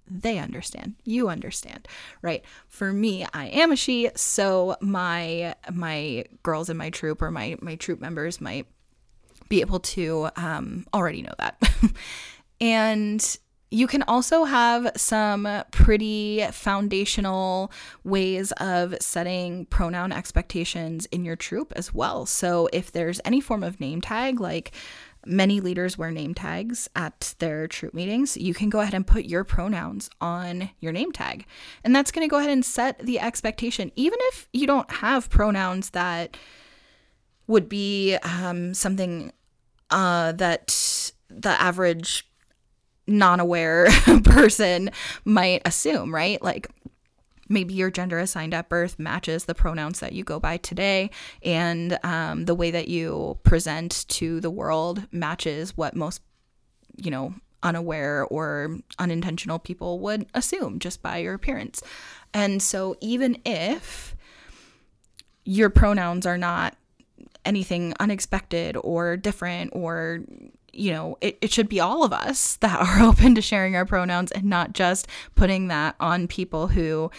[0.09, 1.89] they understand you understand
[2.23, 7.31] right for me i am a she so my my girls in my troop or
[7.31, 8.67] my my troop members might
[9.49, 11.57] be able to um, already know that
[12.61, 13.39] and
[13.71, 17.73] you can also have some pretty foundational
[18.05, 22.27] ways of setting pronoun expectations in your troop as well.
[22.27, 24.73] So, if there's any form of name tag, like
[25.27, 28.37] Many leaders wear name tags at their troop meetings.
[28.37, 31.47] You can go ahead and put your pronouns on your name tag.
[31.83, 33.91] And that's going to go ahead and set the expectation.
[33.97, 36.37] Even if you don't have pronouns that
[37.49, 39.33] would be um, something
[39.91, 42.29] uh, that the average
[43.07, 43.87] non aware
[44.25, 44.91] person
[45.25, 46.41] might assume, right?
[46.43, 46.69] Like,
[47.49, 51.11] maybe your gender assigned at birth matches the pronouns that you go by today,
[51.43, 56.21] and um, the way that you present to the world matches what most,
[56.97, 61.83] you know, unaware or unintentional people would assume just by your appearance.
[62.33, 64.15] And so, even if
[65.45, 66.77] your pronouns are not
[67.45, 70.21] anything unexpected or different or
[70.79, 73.87] you know, it, it should be all of us that are open to sharing our
[73.87, 77.11] pronouns and not just putting that on people who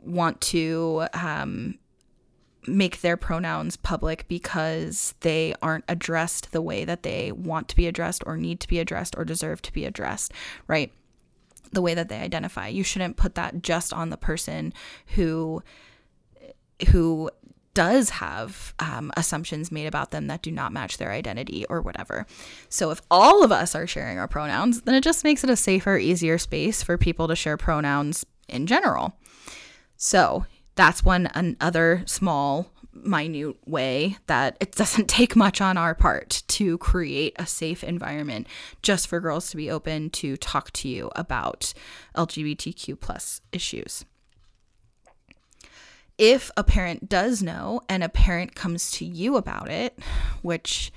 [0.00, 1.78] want to um,
[2.66, 7.86] make their pronouns public because they aren't addressed the way that they want to be
[7.86, 10.32] addressed or need to be addressed or deserve to be addressed,
[10.66, 10.92] right?
[11.72, 12.68] The way that they identify.
[12.68, 14.72] You shouldn't put that just on the person
[15.08, 15.62] who
[16.90, 17.30] who
[17.76, 22.26] does have um, assumptions made about them that do not match their identity or whatever.
[22.70, 25.56] So, if all of us are sharing our pronouns, then it just makes it a
[25.56, 29.18] safer, easier space for people to share pronouns in general.
[29.98, 36.44] So, that's one another small minute way that it doesn't take much on our part
[36.48, 38.46] to create a safe environment
[38.80, 41.74] just for girls to be open to talk to you about
[42.16, 44.06] lgbtq plus issues
[46.18, 49.98] if a parent does know and a parent comes to you about it,
[50.42, 50.92] which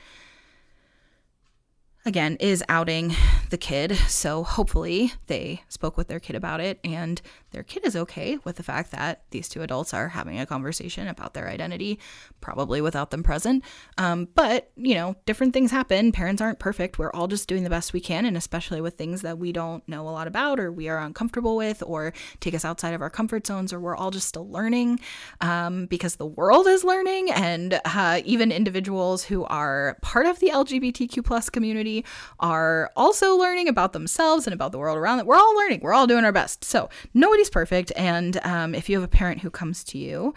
[2.05, 3.13] again, is outing
[3.49, 3.95] the kid.
[4.07, 8.57] So hopefully they spoke with their kid about it and their kid is okay with
[8.57, 11.99] the fact that these two adults are having a conversation about their identity,
[12.41, 13.63] probably without them present.
[13.97, 16.11] Um, but, you know, different things happen.
[16.11, 16.99] Parents aren't perfect.
[16.99, 18.25] We're all just doing the best we can.
[18.25, 21.55] And especially with things that we don't know a lot about or we are uncomfortable
[21.55, 24.99] with or take us outside of our comfort zones or we're all just still learning
[25.41, 27.31] um, because the world is learning.
[27.31, 32.05] And uh, even individuals who are part of the LGBTQ plus community
[32.39, 35.25] are also learning about themselves and about the world around them.
[35.25, 35.79] We're all learning.
[35.81, 36.63] We're all doing our best.
[36.63, 37.93] So, no nobody's perfect.
[37.95, 40.33] And um, if you have a parent who comes to you,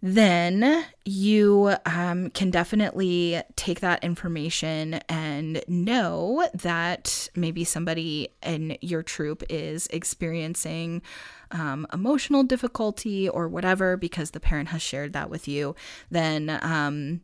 [0.00, 9.02] then you um, can definitely take that information and know that maybe somebody in your
[9.02, 11.02] troop is experiencing
[11.50, 15.74] um, emotional difficulty or whatever because the parent has shared that with you.
[16.10, 17.20] Then, um,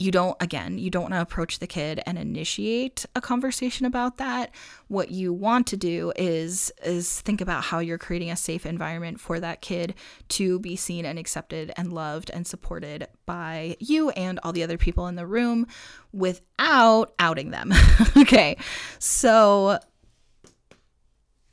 [0.00, 4.16] you don't again you don't want to approach the kid and initiate a conversation about
[4.16, 4.50] that.
[4.88, 9.20] What you want to do is is think about how you're creating a safe environment
[9.20, 9.94] for that kid
[10.30, 14.78] to be seen and accepted and loved and supported by you and all the other
[14.78, 15.66] people in the room
[16.12, 17.72] without outing them
[18.16, 18.56] okay?
[18.98, 19.78] So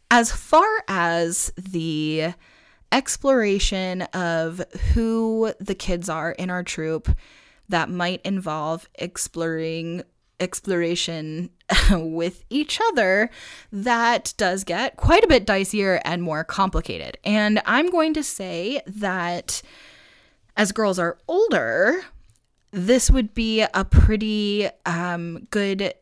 [0.10, 2.34] as far as the
[2.94, 7.10] exploration of who the kids are in our troop
[7.70, 10.04] that might involve exploring
[10.40, 11.50] exploration
[11.92, 13.30] with each other
[13.72, 17.18] that does get quite a bit dicier and more complicated.
[17.24, 19.62] And I'm going to say that
[20.56, 22.04] as girls are older,
[22.72, 25.94] this would be a pretty um, good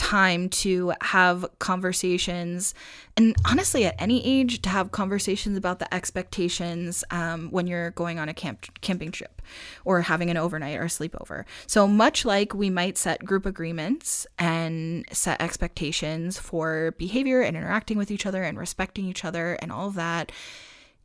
[0.00, 2.72] time to have conversations
[3.18, 8.18] and honestly at any age to have conversations about the expectations um, when you're going
[8.18, 9.42] on a camp camping trip
[9.84, 11.44] or having an overnight or sleepover.
[11.66, 17.98] So much like we might set group agreements and set expectations for behavior and interacting
[17.98, 20.32] with each other and respecting each other and all of that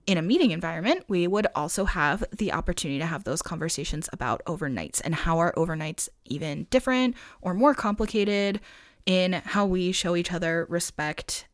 [0.07, 4.41] in a meeting environment, we would also have the opportunity to have those conversations about
[4.45, 8.61] overnights and how are overnights even different or more complicated
[9.05, 11.47] in how we show each other respect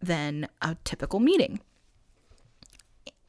[0.00, 1.60] than a typical meeting.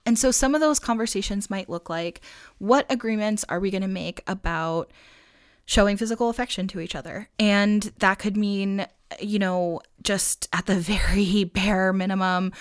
[0.06, 2.22] And so some of those conversations might look like
[2.58, 4.92] what agreements are we going to make about
[5.66, 7.30] showing physical affection to each other?
[7.40, 8.86] And that could mean,
[9.22, 12.52] you know, just at the very bare minimum,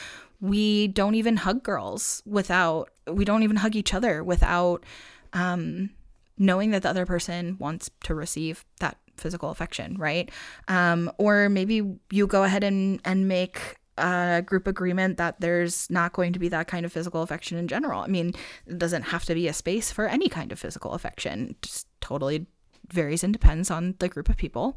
[0.40, 4.84] we don't even hug girls without, we don't even hug each other without
[5.32, 5.90] um,
[6.38, 10.30] knowing that the other person wants to receive that physical affection, right?
[10.68, 16.12] Um, or maybe you go ahead and, and make a group agreement that there's not
[16.12, 18.00] going to be that kind of physical affection in general.
[18.00, 18.34] I mean,
[18.66, 21.50] it doesn't have to be a space for any kind of physical affection.
[21.50, 22.46] It just totally
[22.90, 24.76] varies and depends on the group of people.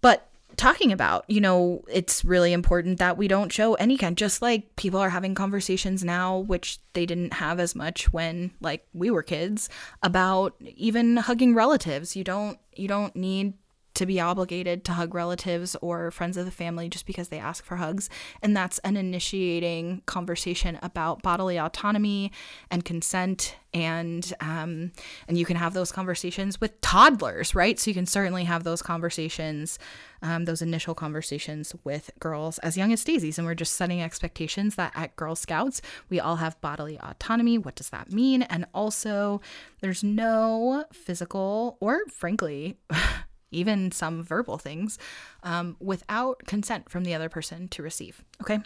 [0.00, 0.28] But
[0.58, 1.24] talking about.
[1.28, 5.10] You know, it's really important that we don't show any kind, just like people are
[5.10, 9.68] having conversations now, which they didn't have as much when like we were kids,
[10.02, 12.16] about even hugging relatives.
[12.16, 13.54] You don't you don't need
[13.98, 17.64] to be obligated to hug relatives or friends of the family just because they ask
[17.64, 18.08] for hugs.
[18.40, 22.30] And that's an initiating conversation about bodily autonomy
[22.70, 23.56] and consent.
[23.74, 24.92] And um,
[25.26, 27.78] and you can have those conversations with toddlers, right?
[27.78, 29.78] So you can certainly have those conversations,
[30.22, 33.36] um, those initial conversations with girls as young as Daisies.
[33.36, 37.58] And we're just setting expectations that at Girl Scouts we all have bodily autonomy.
[37.58, 38.42] What does that mean?
[38.42, 39.42] And also,
[39.80, 42.78] there's no physical or frankly
[43.50, 44.98] even some verbal things,
[45.42, 48.22] um, without consent from the other person to receive.
[48.40, 48.60] Okay.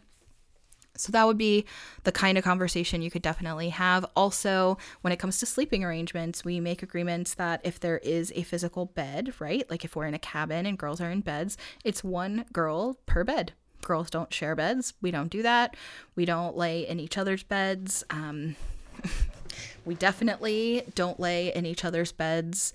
[0.96, 1.64] So that would be
[2.04, 4.04] the kind of conversation you could definitely have.
[4.14, 8.42] Also, when it comes to sleeping arrangements, we make agreements that if there is a
[8.42, 9.68] physical bed, right?
[9.70, 13.24] Like if we're in a cabin and girls are in beds, it's one girl per
[13.24, 13.52] bed.
[13.82, 14.92] Girls don't share beds.
[15.00, 15.76] We don't do that.
[16.14, 18.04] We don't lay in each other's beds.
[18.10, 18.54] Um,
[19.84, 22.74] we definitely don't lay in each other's beds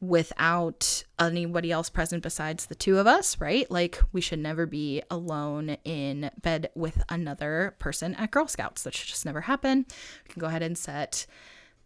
[0.00, 3.70] without anybody else present besides the two of us, right?
[3.70, 8.82] Like we should never be alone in bed with another person at Girl Scouts.
[8.82, 9.86] That should just never happen.
[10.26, 11.26] We can go ahead and set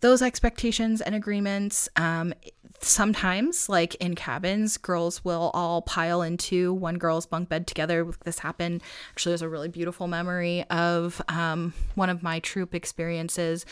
[0.01, 1.89] those expectations and agreements.
[1.97, 2.33] Um,
[2.81, 8.11] sometimes, like in cabins, girls will all pile into one girl's bunk bed together.
[8.25, 8.83] This happened.
[9.11, 13.67] Actually, there's a really beautiful memory of um, one of my troop experiences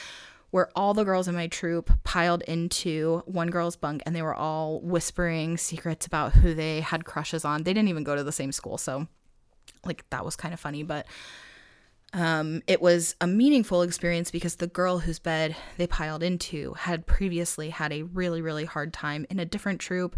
[0.56, 4.34] where all the girls in my troop piled into one girl's bunk and they were
[4.34, 7.62] all whispering secrets about who they had crushes on.
[7.62, 9.06] They didn't even go to the same school, so
[9.84, 11.06] like that was kind of funny, but
[12.12, 17.04] Um, it was a meaningful experience because the girl whose bed they piled into had
[17.04, 20.16] previously had a really, really hard time in a different troop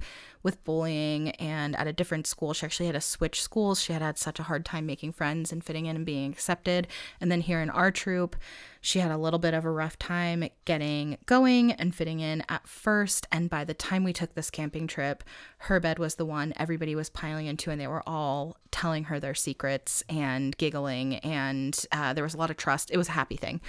[0.49, 2.55] with bullying and at a different school.
[2.55, 3.83] She actually had to switch schools.
[3.83, 6.87] She had had such a hard time making friends and fitting in and being accepted.
[7.21, 8.35] And then here in our troop,
[8.81, 12.67] she had a little bit of a rough time getting going and fitting in at
[12.67, 13.27] first.
[13.31, 15.23] And by the time we took this camping trip,
[15.59, 19.21] her bed was the one everybody was piling into, and they were all telling her
[19.21, 21.17] their secrets and giggling.
[21.17, 22.91] And uh, there was a lot of trust.
[22.91, 23.61] It was a happy thing.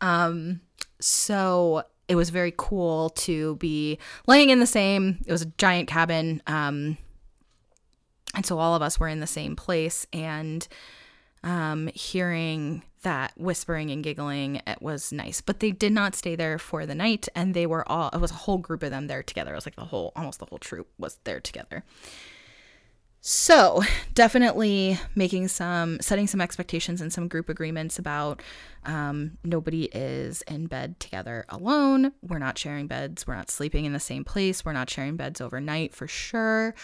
[0.00, 0.60] Um,
[1.00, 3.96] so it was very cool to be
[4.26, 6.42] laying in the same, it was a giant cabin.
[6.44, 6.98] Um,
[8.34, 10.08] and so all of us were in the same place.
[10.12, 10.66] And
[11.44, 16.58] um, hearing that whispering and giggling it was nice but they did not stay there
[16.58, 19.22] for the night and they were all it was a whole group of them there
[19.22, 21.82] together it was like the whole almost the whole troop was there together
[23.20, 23.82] so
[24.14, 28.42] definitely making some setting some expectations and some group agreements about
[28.84, 33.92] um, nobody is in bed together alone we're not sharing beds we're not sleeping in
[33.92, 36.74] the same place we're not sharing beds overnight for sure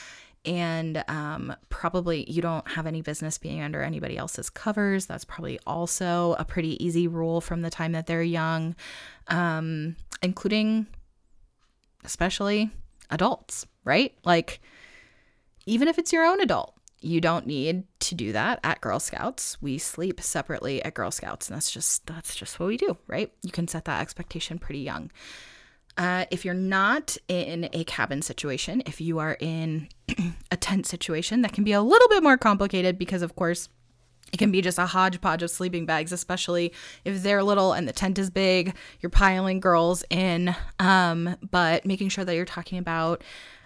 [0.46, 5.06] and um, probably you don't have any business being under anybody else's covers.
[5.06, 8.76] That's probably also a pretty easy rule from the time that they're young,
[9.26, 10.86] um, including
[12.04, 12.70] especially
[13.10, 14.14] adults, right?
[14.24, 14.60] Like,
[15.66, 19.60] even if it's your own adult, you don't need to do that at Girl Scouts.
[19.60, 23.32] We sleep separately at Girl Scouts, and that's just that's just what we do, right?
[23.42, 25.10] You can set that expectation pretty young.
[25.98, 29.88] Uh, if you're not in a cabin situation, if you are in
[30.50, 33.68] a tent situation, that can be a little bit more complicated because, of course,
[34.32, 36.72] it can be just a hodgepodge of sleeping bags, especially
[37.04, 38.74] if they're little and the tent is big.
[39.00, 43.22] You're piling girls in, um, but making sure that you're talking about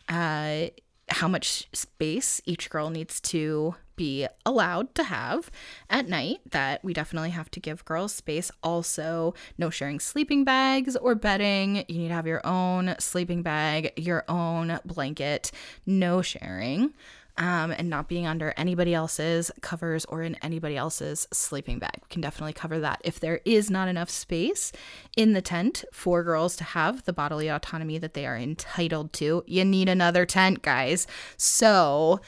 [0.08, 0.66] uh,
[1.10, 5.50] how much space each girl needs to be allowed to have
[5.90, 8.50] at night that we definitely have to give girls space.
[8.62, 11.84] Also no sharing sleeping bags or bedding.
[11.86, 15.50] You need to have your own sleeping bag your own blanket
[15.84, 16.94] no sharing
[17.40, 21.94] um, and not being under anybody else's covers or in anybody else's sleeping bag.
[22.02, 23.00] We can definitely cover that.
[23.02, 24.72] If there is not enough space
[25.16, 29.42] in the tent for girls to have the bodily autonomy that they are entitled to,
[29.46, 31.06] you need another tent, guys.
[31.38, 32.20] So,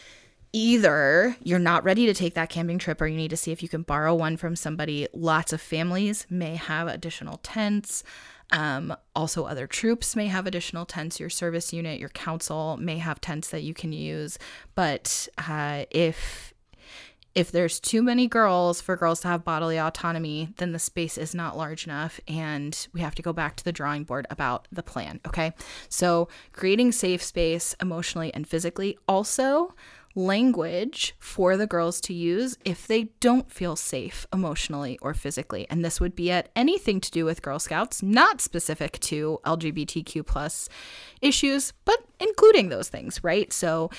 [0.55, 3.63] either you're not ready to take that camping trip or you need to see if
[3.63, 5.09] you can borrow one from somebody.
[5.13, 8.03] Lots of families may have additional tents.
[8.53, 11.19] Um, also, other troops may have additional tents.
[11.19, 14.39] Your service unit, your council may have tents that you can use.
[14.75, 16.53] But uh, if
[17.35, 21.35] if there's too many girls for girls to have bodily autonomy, then the space is
[21.35, 24.83] not large enough, and we have to go back to the drawing board about the
[24.83, 25.19] plan.
[25.27, 25.53] Okay,
[25.89, 28.99] so creating safe space emotionally and physically.
[29.09, 29.75] Also,
[30.15, 35.67] language for the girls to use if they don't feel safe emotionally or physically.
[35.71, 40.27] And this would be at anything to do with Girl Scouts, not specific to LGBTQ
[40.27, 40.69] plus
[41.21, 43.53] issues, but including those things, right?
[43.53, 43.91] So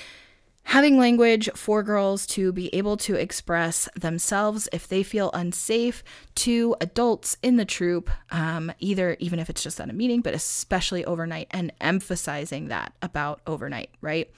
[0.63, 6.03] having language for girls to be able to express themselves if they feel unsafe
[6.35, 10.33] to adults in the troop um, either even if it's just at a meeting but
[10.33, 14.31] especially overnight and emphasizing that about overnight right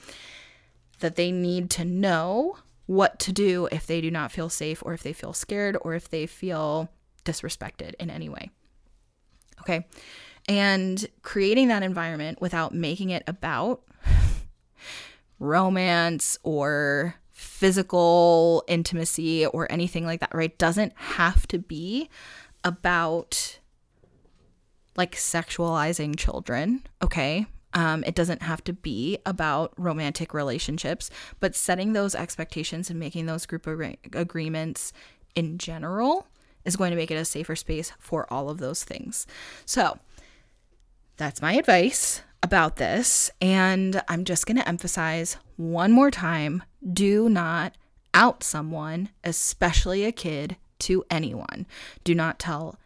[1.05, 4.91] that they need to know what to do if they do not feel safe or
[4.95, 6.89] if they feel scared or if they feel
[7.23, 8.49] disrespected in any way.
[9.59, 9.85] Okay.
[10.49, 13.83] And creating that environment without making it about
[15.39, 20.57] romance or physical intimacy or anything like that, right?
[20.57, 22.09] Doesn't have to be
[22.63, 23.59] about
[24.95, 27.45] like sexualizing children, okay?
[27.75, 33.25] Um, it doesn't have to be about romantic relationships, but setting those expectations and making
[33.25, 34.93] those group ag- agreements
[35.35, 36.25] in general
[36.63, 39.27] is going to make it a safer space for all of those things.
[39.65, 39.99] So,
[41.17, 43.29] that's my advice about this.
[43.41, 46.63] And I'm just going to emphasize one more time
[46.93, 47.75] do not
[48.13, 51.65] out someone, especially a kid, to anyone.
[52.03, 52.77] Do not tell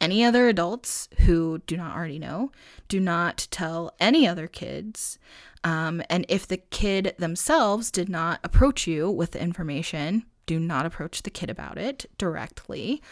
[0.00, 2.50] any other adults who do not already know.
[2.88, 5.18] Do not tell any other kids.
[5.62, 10.86] Um, and if the kid themselves did not approach you with the information, do not
[10.86, 13.02] approach the kid about it directly.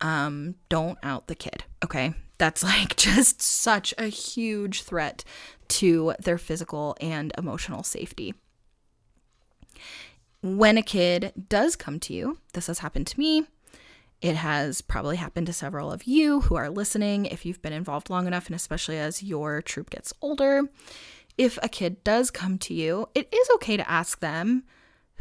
[0.00, 2.14] Um, don't out the kid, okay?
[2.38, 5.24] That's like just such a huge threat
[5.68, 8.34] to their physical and emotional safety.
[10.42, 13.46] When a kid does come to you, this has happened to me,
[14.20, 18.10] it has probably happened to several of you who are listening if you've been involved
[18.10, 20.62] long enough, and especially as your troop gets older.
[21.36, 24.64] If a kid does come to you, it is okay to ask them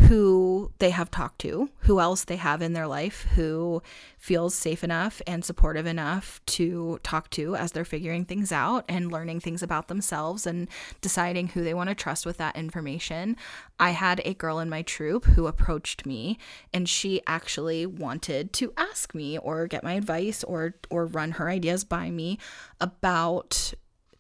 [0.08, 3.82] who they have talked to, who else they have in their life who
[4.18, 9.12] feels safe enough and supportive enough to talk to as they're figuring things out and
[9.12, 10.70] learning things about themselves and
[11.02, 13.36] deciding who they want to trust with that information.
[13.80, 16.38] I had a girl in my troop who approached me
[16.74, 21.50] and she actually wanted to ask me or get my advice or or run her
[21.50, 22.40] ideas by me
[22.80, 23.74] about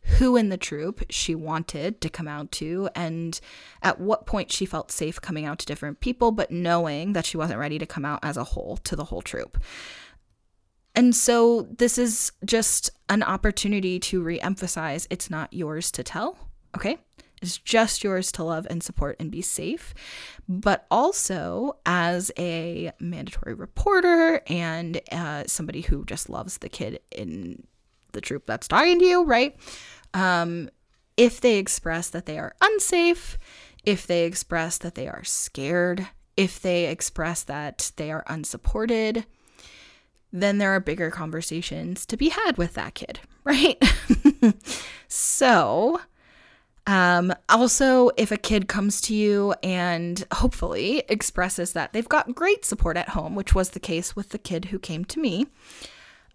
[0.03, 3.39] who in the troop she wanted to come out to and
[3.81, 7.37] at what point she felt safe coming out to different people, but knowing that she
[7.37, 9.57] wasn't ready to come out as a whole to the whole troop.
[10.95, 16.37] And so this is just an opportunity to re-emphasize it's not yours to tell,
[16.75, 16.99] okay?
[17.41, 19.93] It's just yours to love and support and be safe.
[20.47, 27.63] But also, as a mandatory reporter and uh, somebody who just loves the kid in
[28.13, 29.55] the troop that's talking to you, right?
[30.13, 30.69] Um,
[31.17, 33.37] if they express that they are unsafe,
[33.83, 36.07] if they express that they are scared,
[36.37, 39.25] if they express that they are unsupported,
[40.31, 43.77] then there are bigger conversations to be had with that kid, right?
[45.07, 46.01] so,
[46.87, 52.65] um, also, if a kid comes to you and hopefully expresses that they've got great
[52.65, 55.45] support at home, which was the case with the kid who came to me,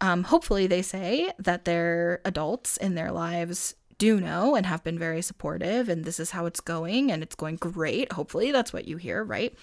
[0.01, 4.99] um, hopefully, they say that their adults in their lives do know and have been
[4.99, 8.13] very supportive, and this is how it's going, and it's going great.
[8.13, 9.57] Hopefully, that's what you hear, right?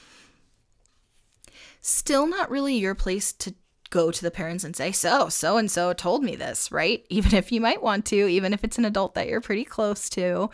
[1.80, 3.56] Still not really your place to
[3.92, 7.06] go to the parents and say, So, so and so told me this, right?
[7.10, 10.10] Even if you might want to, even if it's an adult that you're pretty close
[10.10, 10.50] to.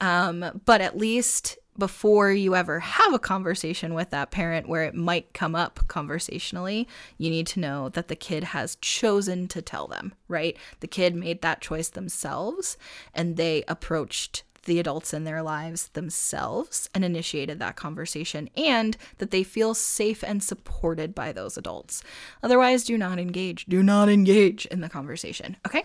[0.00, 4.94] Um, but at least before you ever have a conversation with that parent where it
[4.94, 9.86] might come up conversationally, you need to know that the kid has chosen to tell
[9.86, 10.56] them, right?
[10.80, 12.76] The kid made that choice themselves
[13.14, 19.30] and they approached the adults in their lives themselves and initiated that conversation, and that
[19.30, 22.02] they feel safe and supported by those adults.
[22.42, 23.64] Otherwise, do not engage.
[23.66, 25.84] Do not engage in the conversation, okay?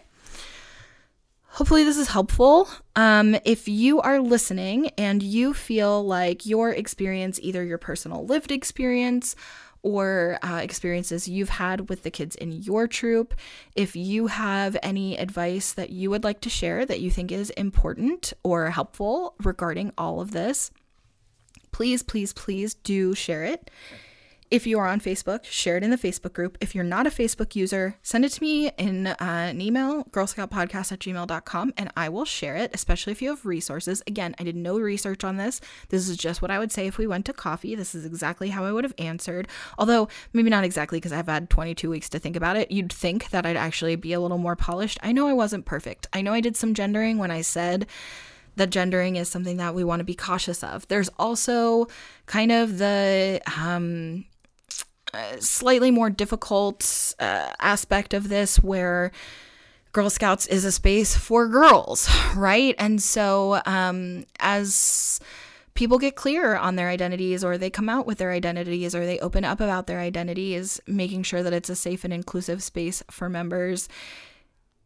[1.56, 2.70] Hopefully, this is helpful.
[2.96, 8.54] Um, if you are listening and you feel like your experience, either your personal lived
[8.54, 9.36] experience
[9.84, 13.34] or uh, experiences you've had with the kids in your troop,
[13.76, 17.50] if you have any advice that you would like to share that you think is
[17.52, 20.72] important or helpful regarding all of this,
[21.74, 23.70] please, please, please do share it.
[24.52, 26.58] If you are on Facebook, share it in the Facebook group.
[26.60, 30.92] If you're not a Facebook user, send it to me in uh, an email, girlscoutpodcast
[30.92, 34.04] at gmail.com, and I will share it, especially if you have resources.
[34.08, 35.62] Again, I did no research on this.
[35.88, 37.76] This is just what I would say if we went to coffee.
[37.76, 39.48] This is exactly how I would have answered.
[39.78, 42.72] Although, maybe not exactly because I've had 22 weeks to think about it.
[42.72, 45.00] You'd think that I'd actually be a little more polished.
[45.02, 46.08] I know I wasn't perfect.
[46.12, 47.88] I know I did some gendering when I said
[48.58, 50.86] that gendering is something that we want to be cautious of.
[50.90, 51.88] There's also
[52.26, 54.26] kind of the um,
[55.40, 59.12] slightly more difficult uh, aspect of this where
[59.92, 62.76] Girl Scouts is a space for girls, right?
[62.80, 65.20] And so um, as
[65.74, 69.20] people get clear on their identities or they come out with their identities or they
[69.20, 73.30] open up about their identities, making sure that it's a safe and inclusive space for
[73.30, 73.90] members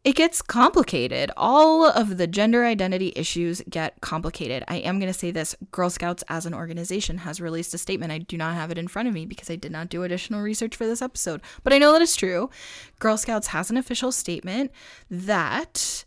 [0.05, 1.31] it gets complicated.
[1.35, 4.63] All of the gender identity issues get complicated.
[4.67, 8.11] I am going to say this Girl Scouts as an organization has released a statement.
[8.11, 10.43] I do not have it in front of me because I did not do additional
[10.43, 12.51] research for this episode, but I know that it's true.
[12.99, 14.71] Girl Scouts has an official statement
[15.09, 16.05] that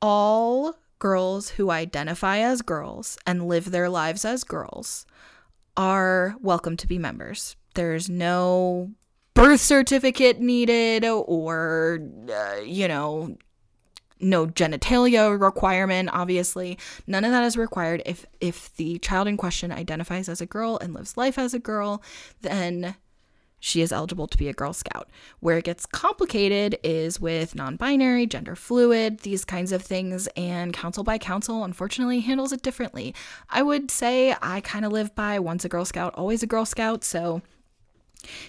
[0.00, 5.04] all girls who identify as girls and live their lives as girls
[5.76, 7.56] are welcome to be members.
[7.74, 8.90] There's no
[9.34, 13.36] birth certificate needed or, uh, you know,
[14.22, 16.78] no genitalia requirement obviously.
[17.06, 18.02] None of that is required.
[18.06, 21.58] If if the child in question identifies as a girl and lives life as a
[21.58, 22.02] girl
[22.40, 22.94] then
[23.64, 25.08] she is eligible to be a girl scout.
[25.38, 31.04] Where it gets complicated is with non-binary gender fluid these kinds of things and council
[31.04, 33.14] by council unfortunately handles it differently.
[33.50, 36.64] I would say i kind of live by once a girl scout always a girl
[36.64, 37.42] scout so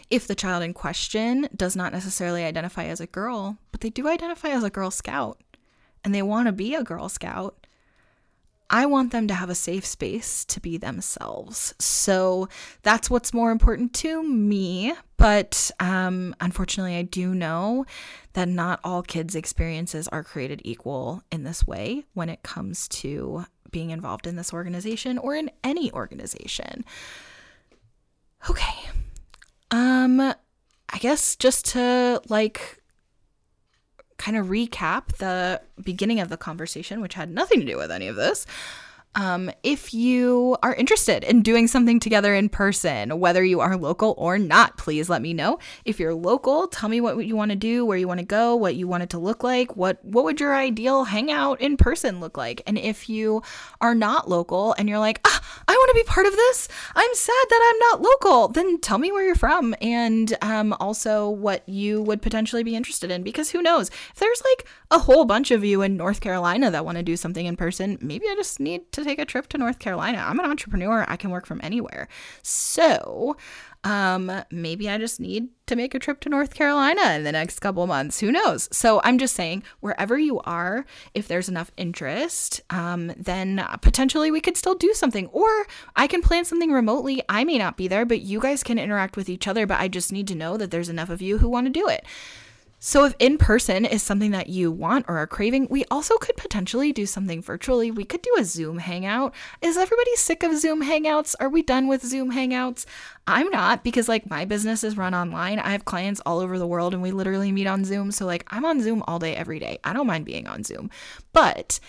[0.10, 4.08] if the child in question does not necessarily identify as a girl, but they do
[4.08, 5.42] identify as a Girl Scout
[6.04, 7.68] and they want to be a Girl Scout,
[8.70, 11.76] I want them to have a safe space to be themselves.
[11.80, 12.50] So
[12.82, 14.94] that's what's more important to me.
[15.18, 17.86] But um, unfortunately, I do know
[18.34, 23.46] that not all kids' experiences are created equal in this way when it comes to
[23.70, 26.84] being involved in this organization or in any organization.
[28.50, 28.90] Okay,
[29.74, 32.82] um, I guess just to like
[34.18, 38.08] kind of recap the beginning of the conversation, which had nothing to do with any
[38.08, 38.46] of this.
[39.16, 44.16] Um, if you are interested in doing something together in person, whether you are local
[44.18, 45.60] or not, please let me know.
[45.86, 48.56] If you're local, tell me what you want to do, where you want to go,
[48.56, 52.20] what you want it to look like, what what would your ideal hangout in person
[52.20, 52.62] look like?
[52.66, 53.44] And if you
[53.82, 57.14] are not local and you're like, ah, I want to be part of this, I'm
[57.14, 61.68] sad that I'm not local, then tell me where you're from and um, also what
[61.70, 63.22] you would potentially be interested in.
[63.22, 63.90] Because who knows?
[63.90, 67.16] If there's like a whole bunch of you in North Carolina that want to do
[67.16, 70.24] something in person, maybe I just need to take a trip to North Carolina.
[70.26, 72.08] I'm an entrepreneur, I can work from anywhere.
[72.42, 73.38] So,
[73.84, 77.60] um, maybe I just need to make a trip to North Carolina in the next
[77.60, 78.20] couple months.
[78.22, 78.70] Who knows?
[78.72, 84.42] So I'm just saying, wherever you are, if there's enough interest, um, then potentially we
[84.42, 85.28] could still do something.
[85.28, 87.24] Or I can plan something remotely.
[87.28, 89.68] I may not be there, but you guys can interact with each other.
[89.68, 91.88] But I just need to know that there's enough of you who want to do
[91.88, 92.06] it.
[92.86, 96.36] So, if in person is something that you want or are craving, we also could
[96.36, 97.92] potentially do something virtually.
[97.92, 99.34] We could do a Zoom hangout.
[99.62, 101.34] Is everybody sick of Zoom hangouts?
[101.40, 102.86] Are we done with Zoom hangouts?
[103.26, 105.60] I'm not because, like, my business is run online.
[105.60, 108.12] I have clients all over the world and we literally meet on Zoom.
[108.12, 109.80] So, like, I'm on Zoom all day, every day.
[109.86, 110.90] I don't mind being on Zoom.
[111.32, 111.80] But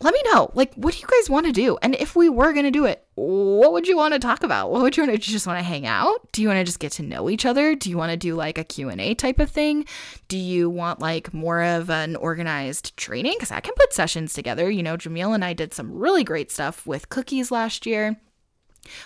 [0.00, 1.76] let me know like what do you guys want to do?
[1.82, 4.70] And if we were going to do it what would you want to talk about?
[4.70, 6.30] What would you want to just want to hang out?
[6.32, 7.74] Do you want to just get to know each other?
[7.74, 9.86] Do you want to do like a q&a type of thing?
[10.28, 13.34] Do you want like more of an organized training?
[13.36, 14.70] Because i can put sessions together.
[14.70, 18.16] You know jamil and i did some really great stuff with cookies last year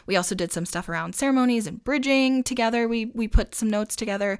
[0.06, 2.88] we also did some stuff around ceremonies and bridging together.
[2.88, 4.38] We we put some notes together.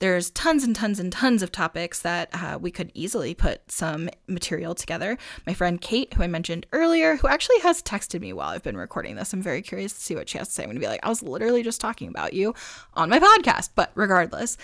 [0.00, 4.08] There's tons and tons and tons of topics that uh, we could easily put some
[4.26, 5.18] material together.
[5.46, 8.76] My friend Kate, who I mentioned earlier, who actually has texted me while I've been
[8.76, 9.32] recording this.
[9.32, 10.62] I'm very curious to see what she has to say.
[10.62, 12.54] I'm gonna be like, I was literally just talking about you
[12.94, 13.70] on my podcast.
[13.74, 14.56] But regardless,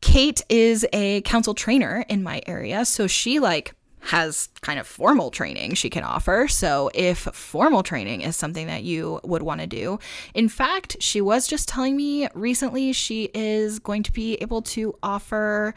[0.00, 3.74] Kate is a council trainer in my area, so she like
[4.08, 6.48] has kind of formal training she can offer.
[6.48, 9.98] So, if formal training is something that you would want to do,
[10.34, 14.94] in fact, she was just telling me recently she is going to be able to
[15.02, 15.74] offer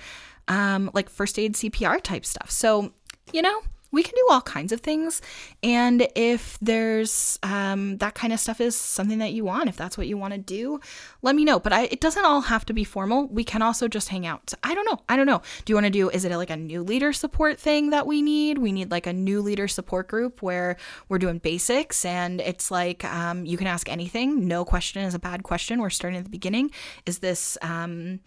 [0.47, 2.49] um, like first aid CPR type stuff.
[2.49, 2.93] So,
[3.34, 3.61] you know,
[3.91, 5.21] we can do all kinds of things.
[5.61, 9.97] And if there's um, that kind of stuff is something that you want, if that's
[9.97, 10.79] what you want to do,
[11.21, 11.59] let me know.
[11.59, 13.27] But I, it doesn't all have to be formal.
[13.27, 14.53] We can also just hang out.
[14.63, 14.99] I don't know.
[15.09, 15.41] I don't know.
[15.65, 18.21] Do you want to do, is it like a new leader support thing that we
[18.21, 18.57] need?
[18.57, 20.77] We need like a new leader support group where
[21.09, 24.47] we're doing basics and it's like um, you can ask anything.
[24.47, 25.81] No question is a bad question.
[25.81, 26.71] We're starting at the beginning.
[27.05, 28.21] Is this, um,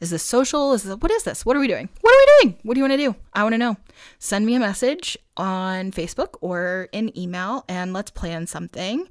[0.00, 0.72] is this social?
[0.72, 1.44] Is this, what is this?
[1.44, 1.88] What are we doing?
[2.00, 2.58] What are we doing?
[2.62, 3.16] What do you want to do?
[3.32, 3.76] I want to know.
[4.18, 9.08] Send me a message on Facebook or an email and let's plan something.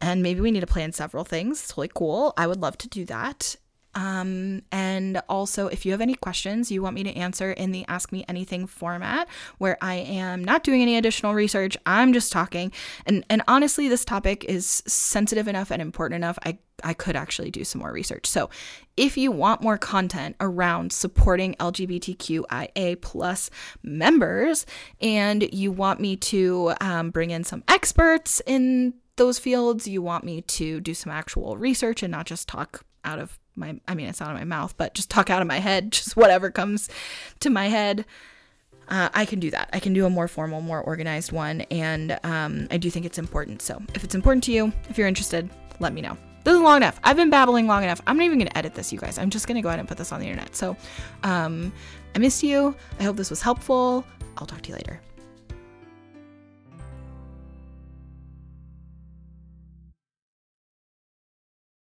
[0.00, 1.62] And maybe we need to plan several things.
[1.62, 2.34] It's really cool.
[2.36, 3.56] I would love to do that.
[3.96, 7.84] Um, and also, if you have any questions you want me to answer in the
[7.88, 9.26] Ask Me Anything format,
[9.56, 12.72] where I am not doing any additional research, I'm just talking.
[13.06, 16.38] And and honestly, this topic is sensitive enough and important enough.
[16.44, 18.26] I I could actually do some more research.
[18.26, 18.50] So,
[18.98, 23.48] if you want more content around supporting LGBTQIA plus
[23.82, 24.66] members,
[25.00, 30.22] and you want me to um, bring in some experts in those fields, you want
[30.22, 34.06] me to do some actual research and not just talk out of my I mean
[34.08, 36.88] it's out of my mouth, but just talk out of my head, just whatever comes
[37.40, 38.04] to my head.
[38.88, 39.68] Uh, I can do that.
[39.72, 43.18] I can do a more formal, more organized one, and um, I do think it's
[43.18, 43.60] important.
[43.60, 45.50] So if it's important to you, if you're interested,
[45.80, 46.16] let me know.
[46.44, 47.00] This is long enough.
[47.02, 48.00] I've been babbling long enough.
[48.06, 49.18] I'm not even going to edit this, you guys.
[49.18, 50.54] I'm just going to go ahead and put this on the internet.
[50.54, 50.76] So
[51.24, 51.72] um,
[52.14, 52.76] I missed you.
[53.00, 54.04] I hope this was helpful.
[54.38, 55.00] I'll talk to you later.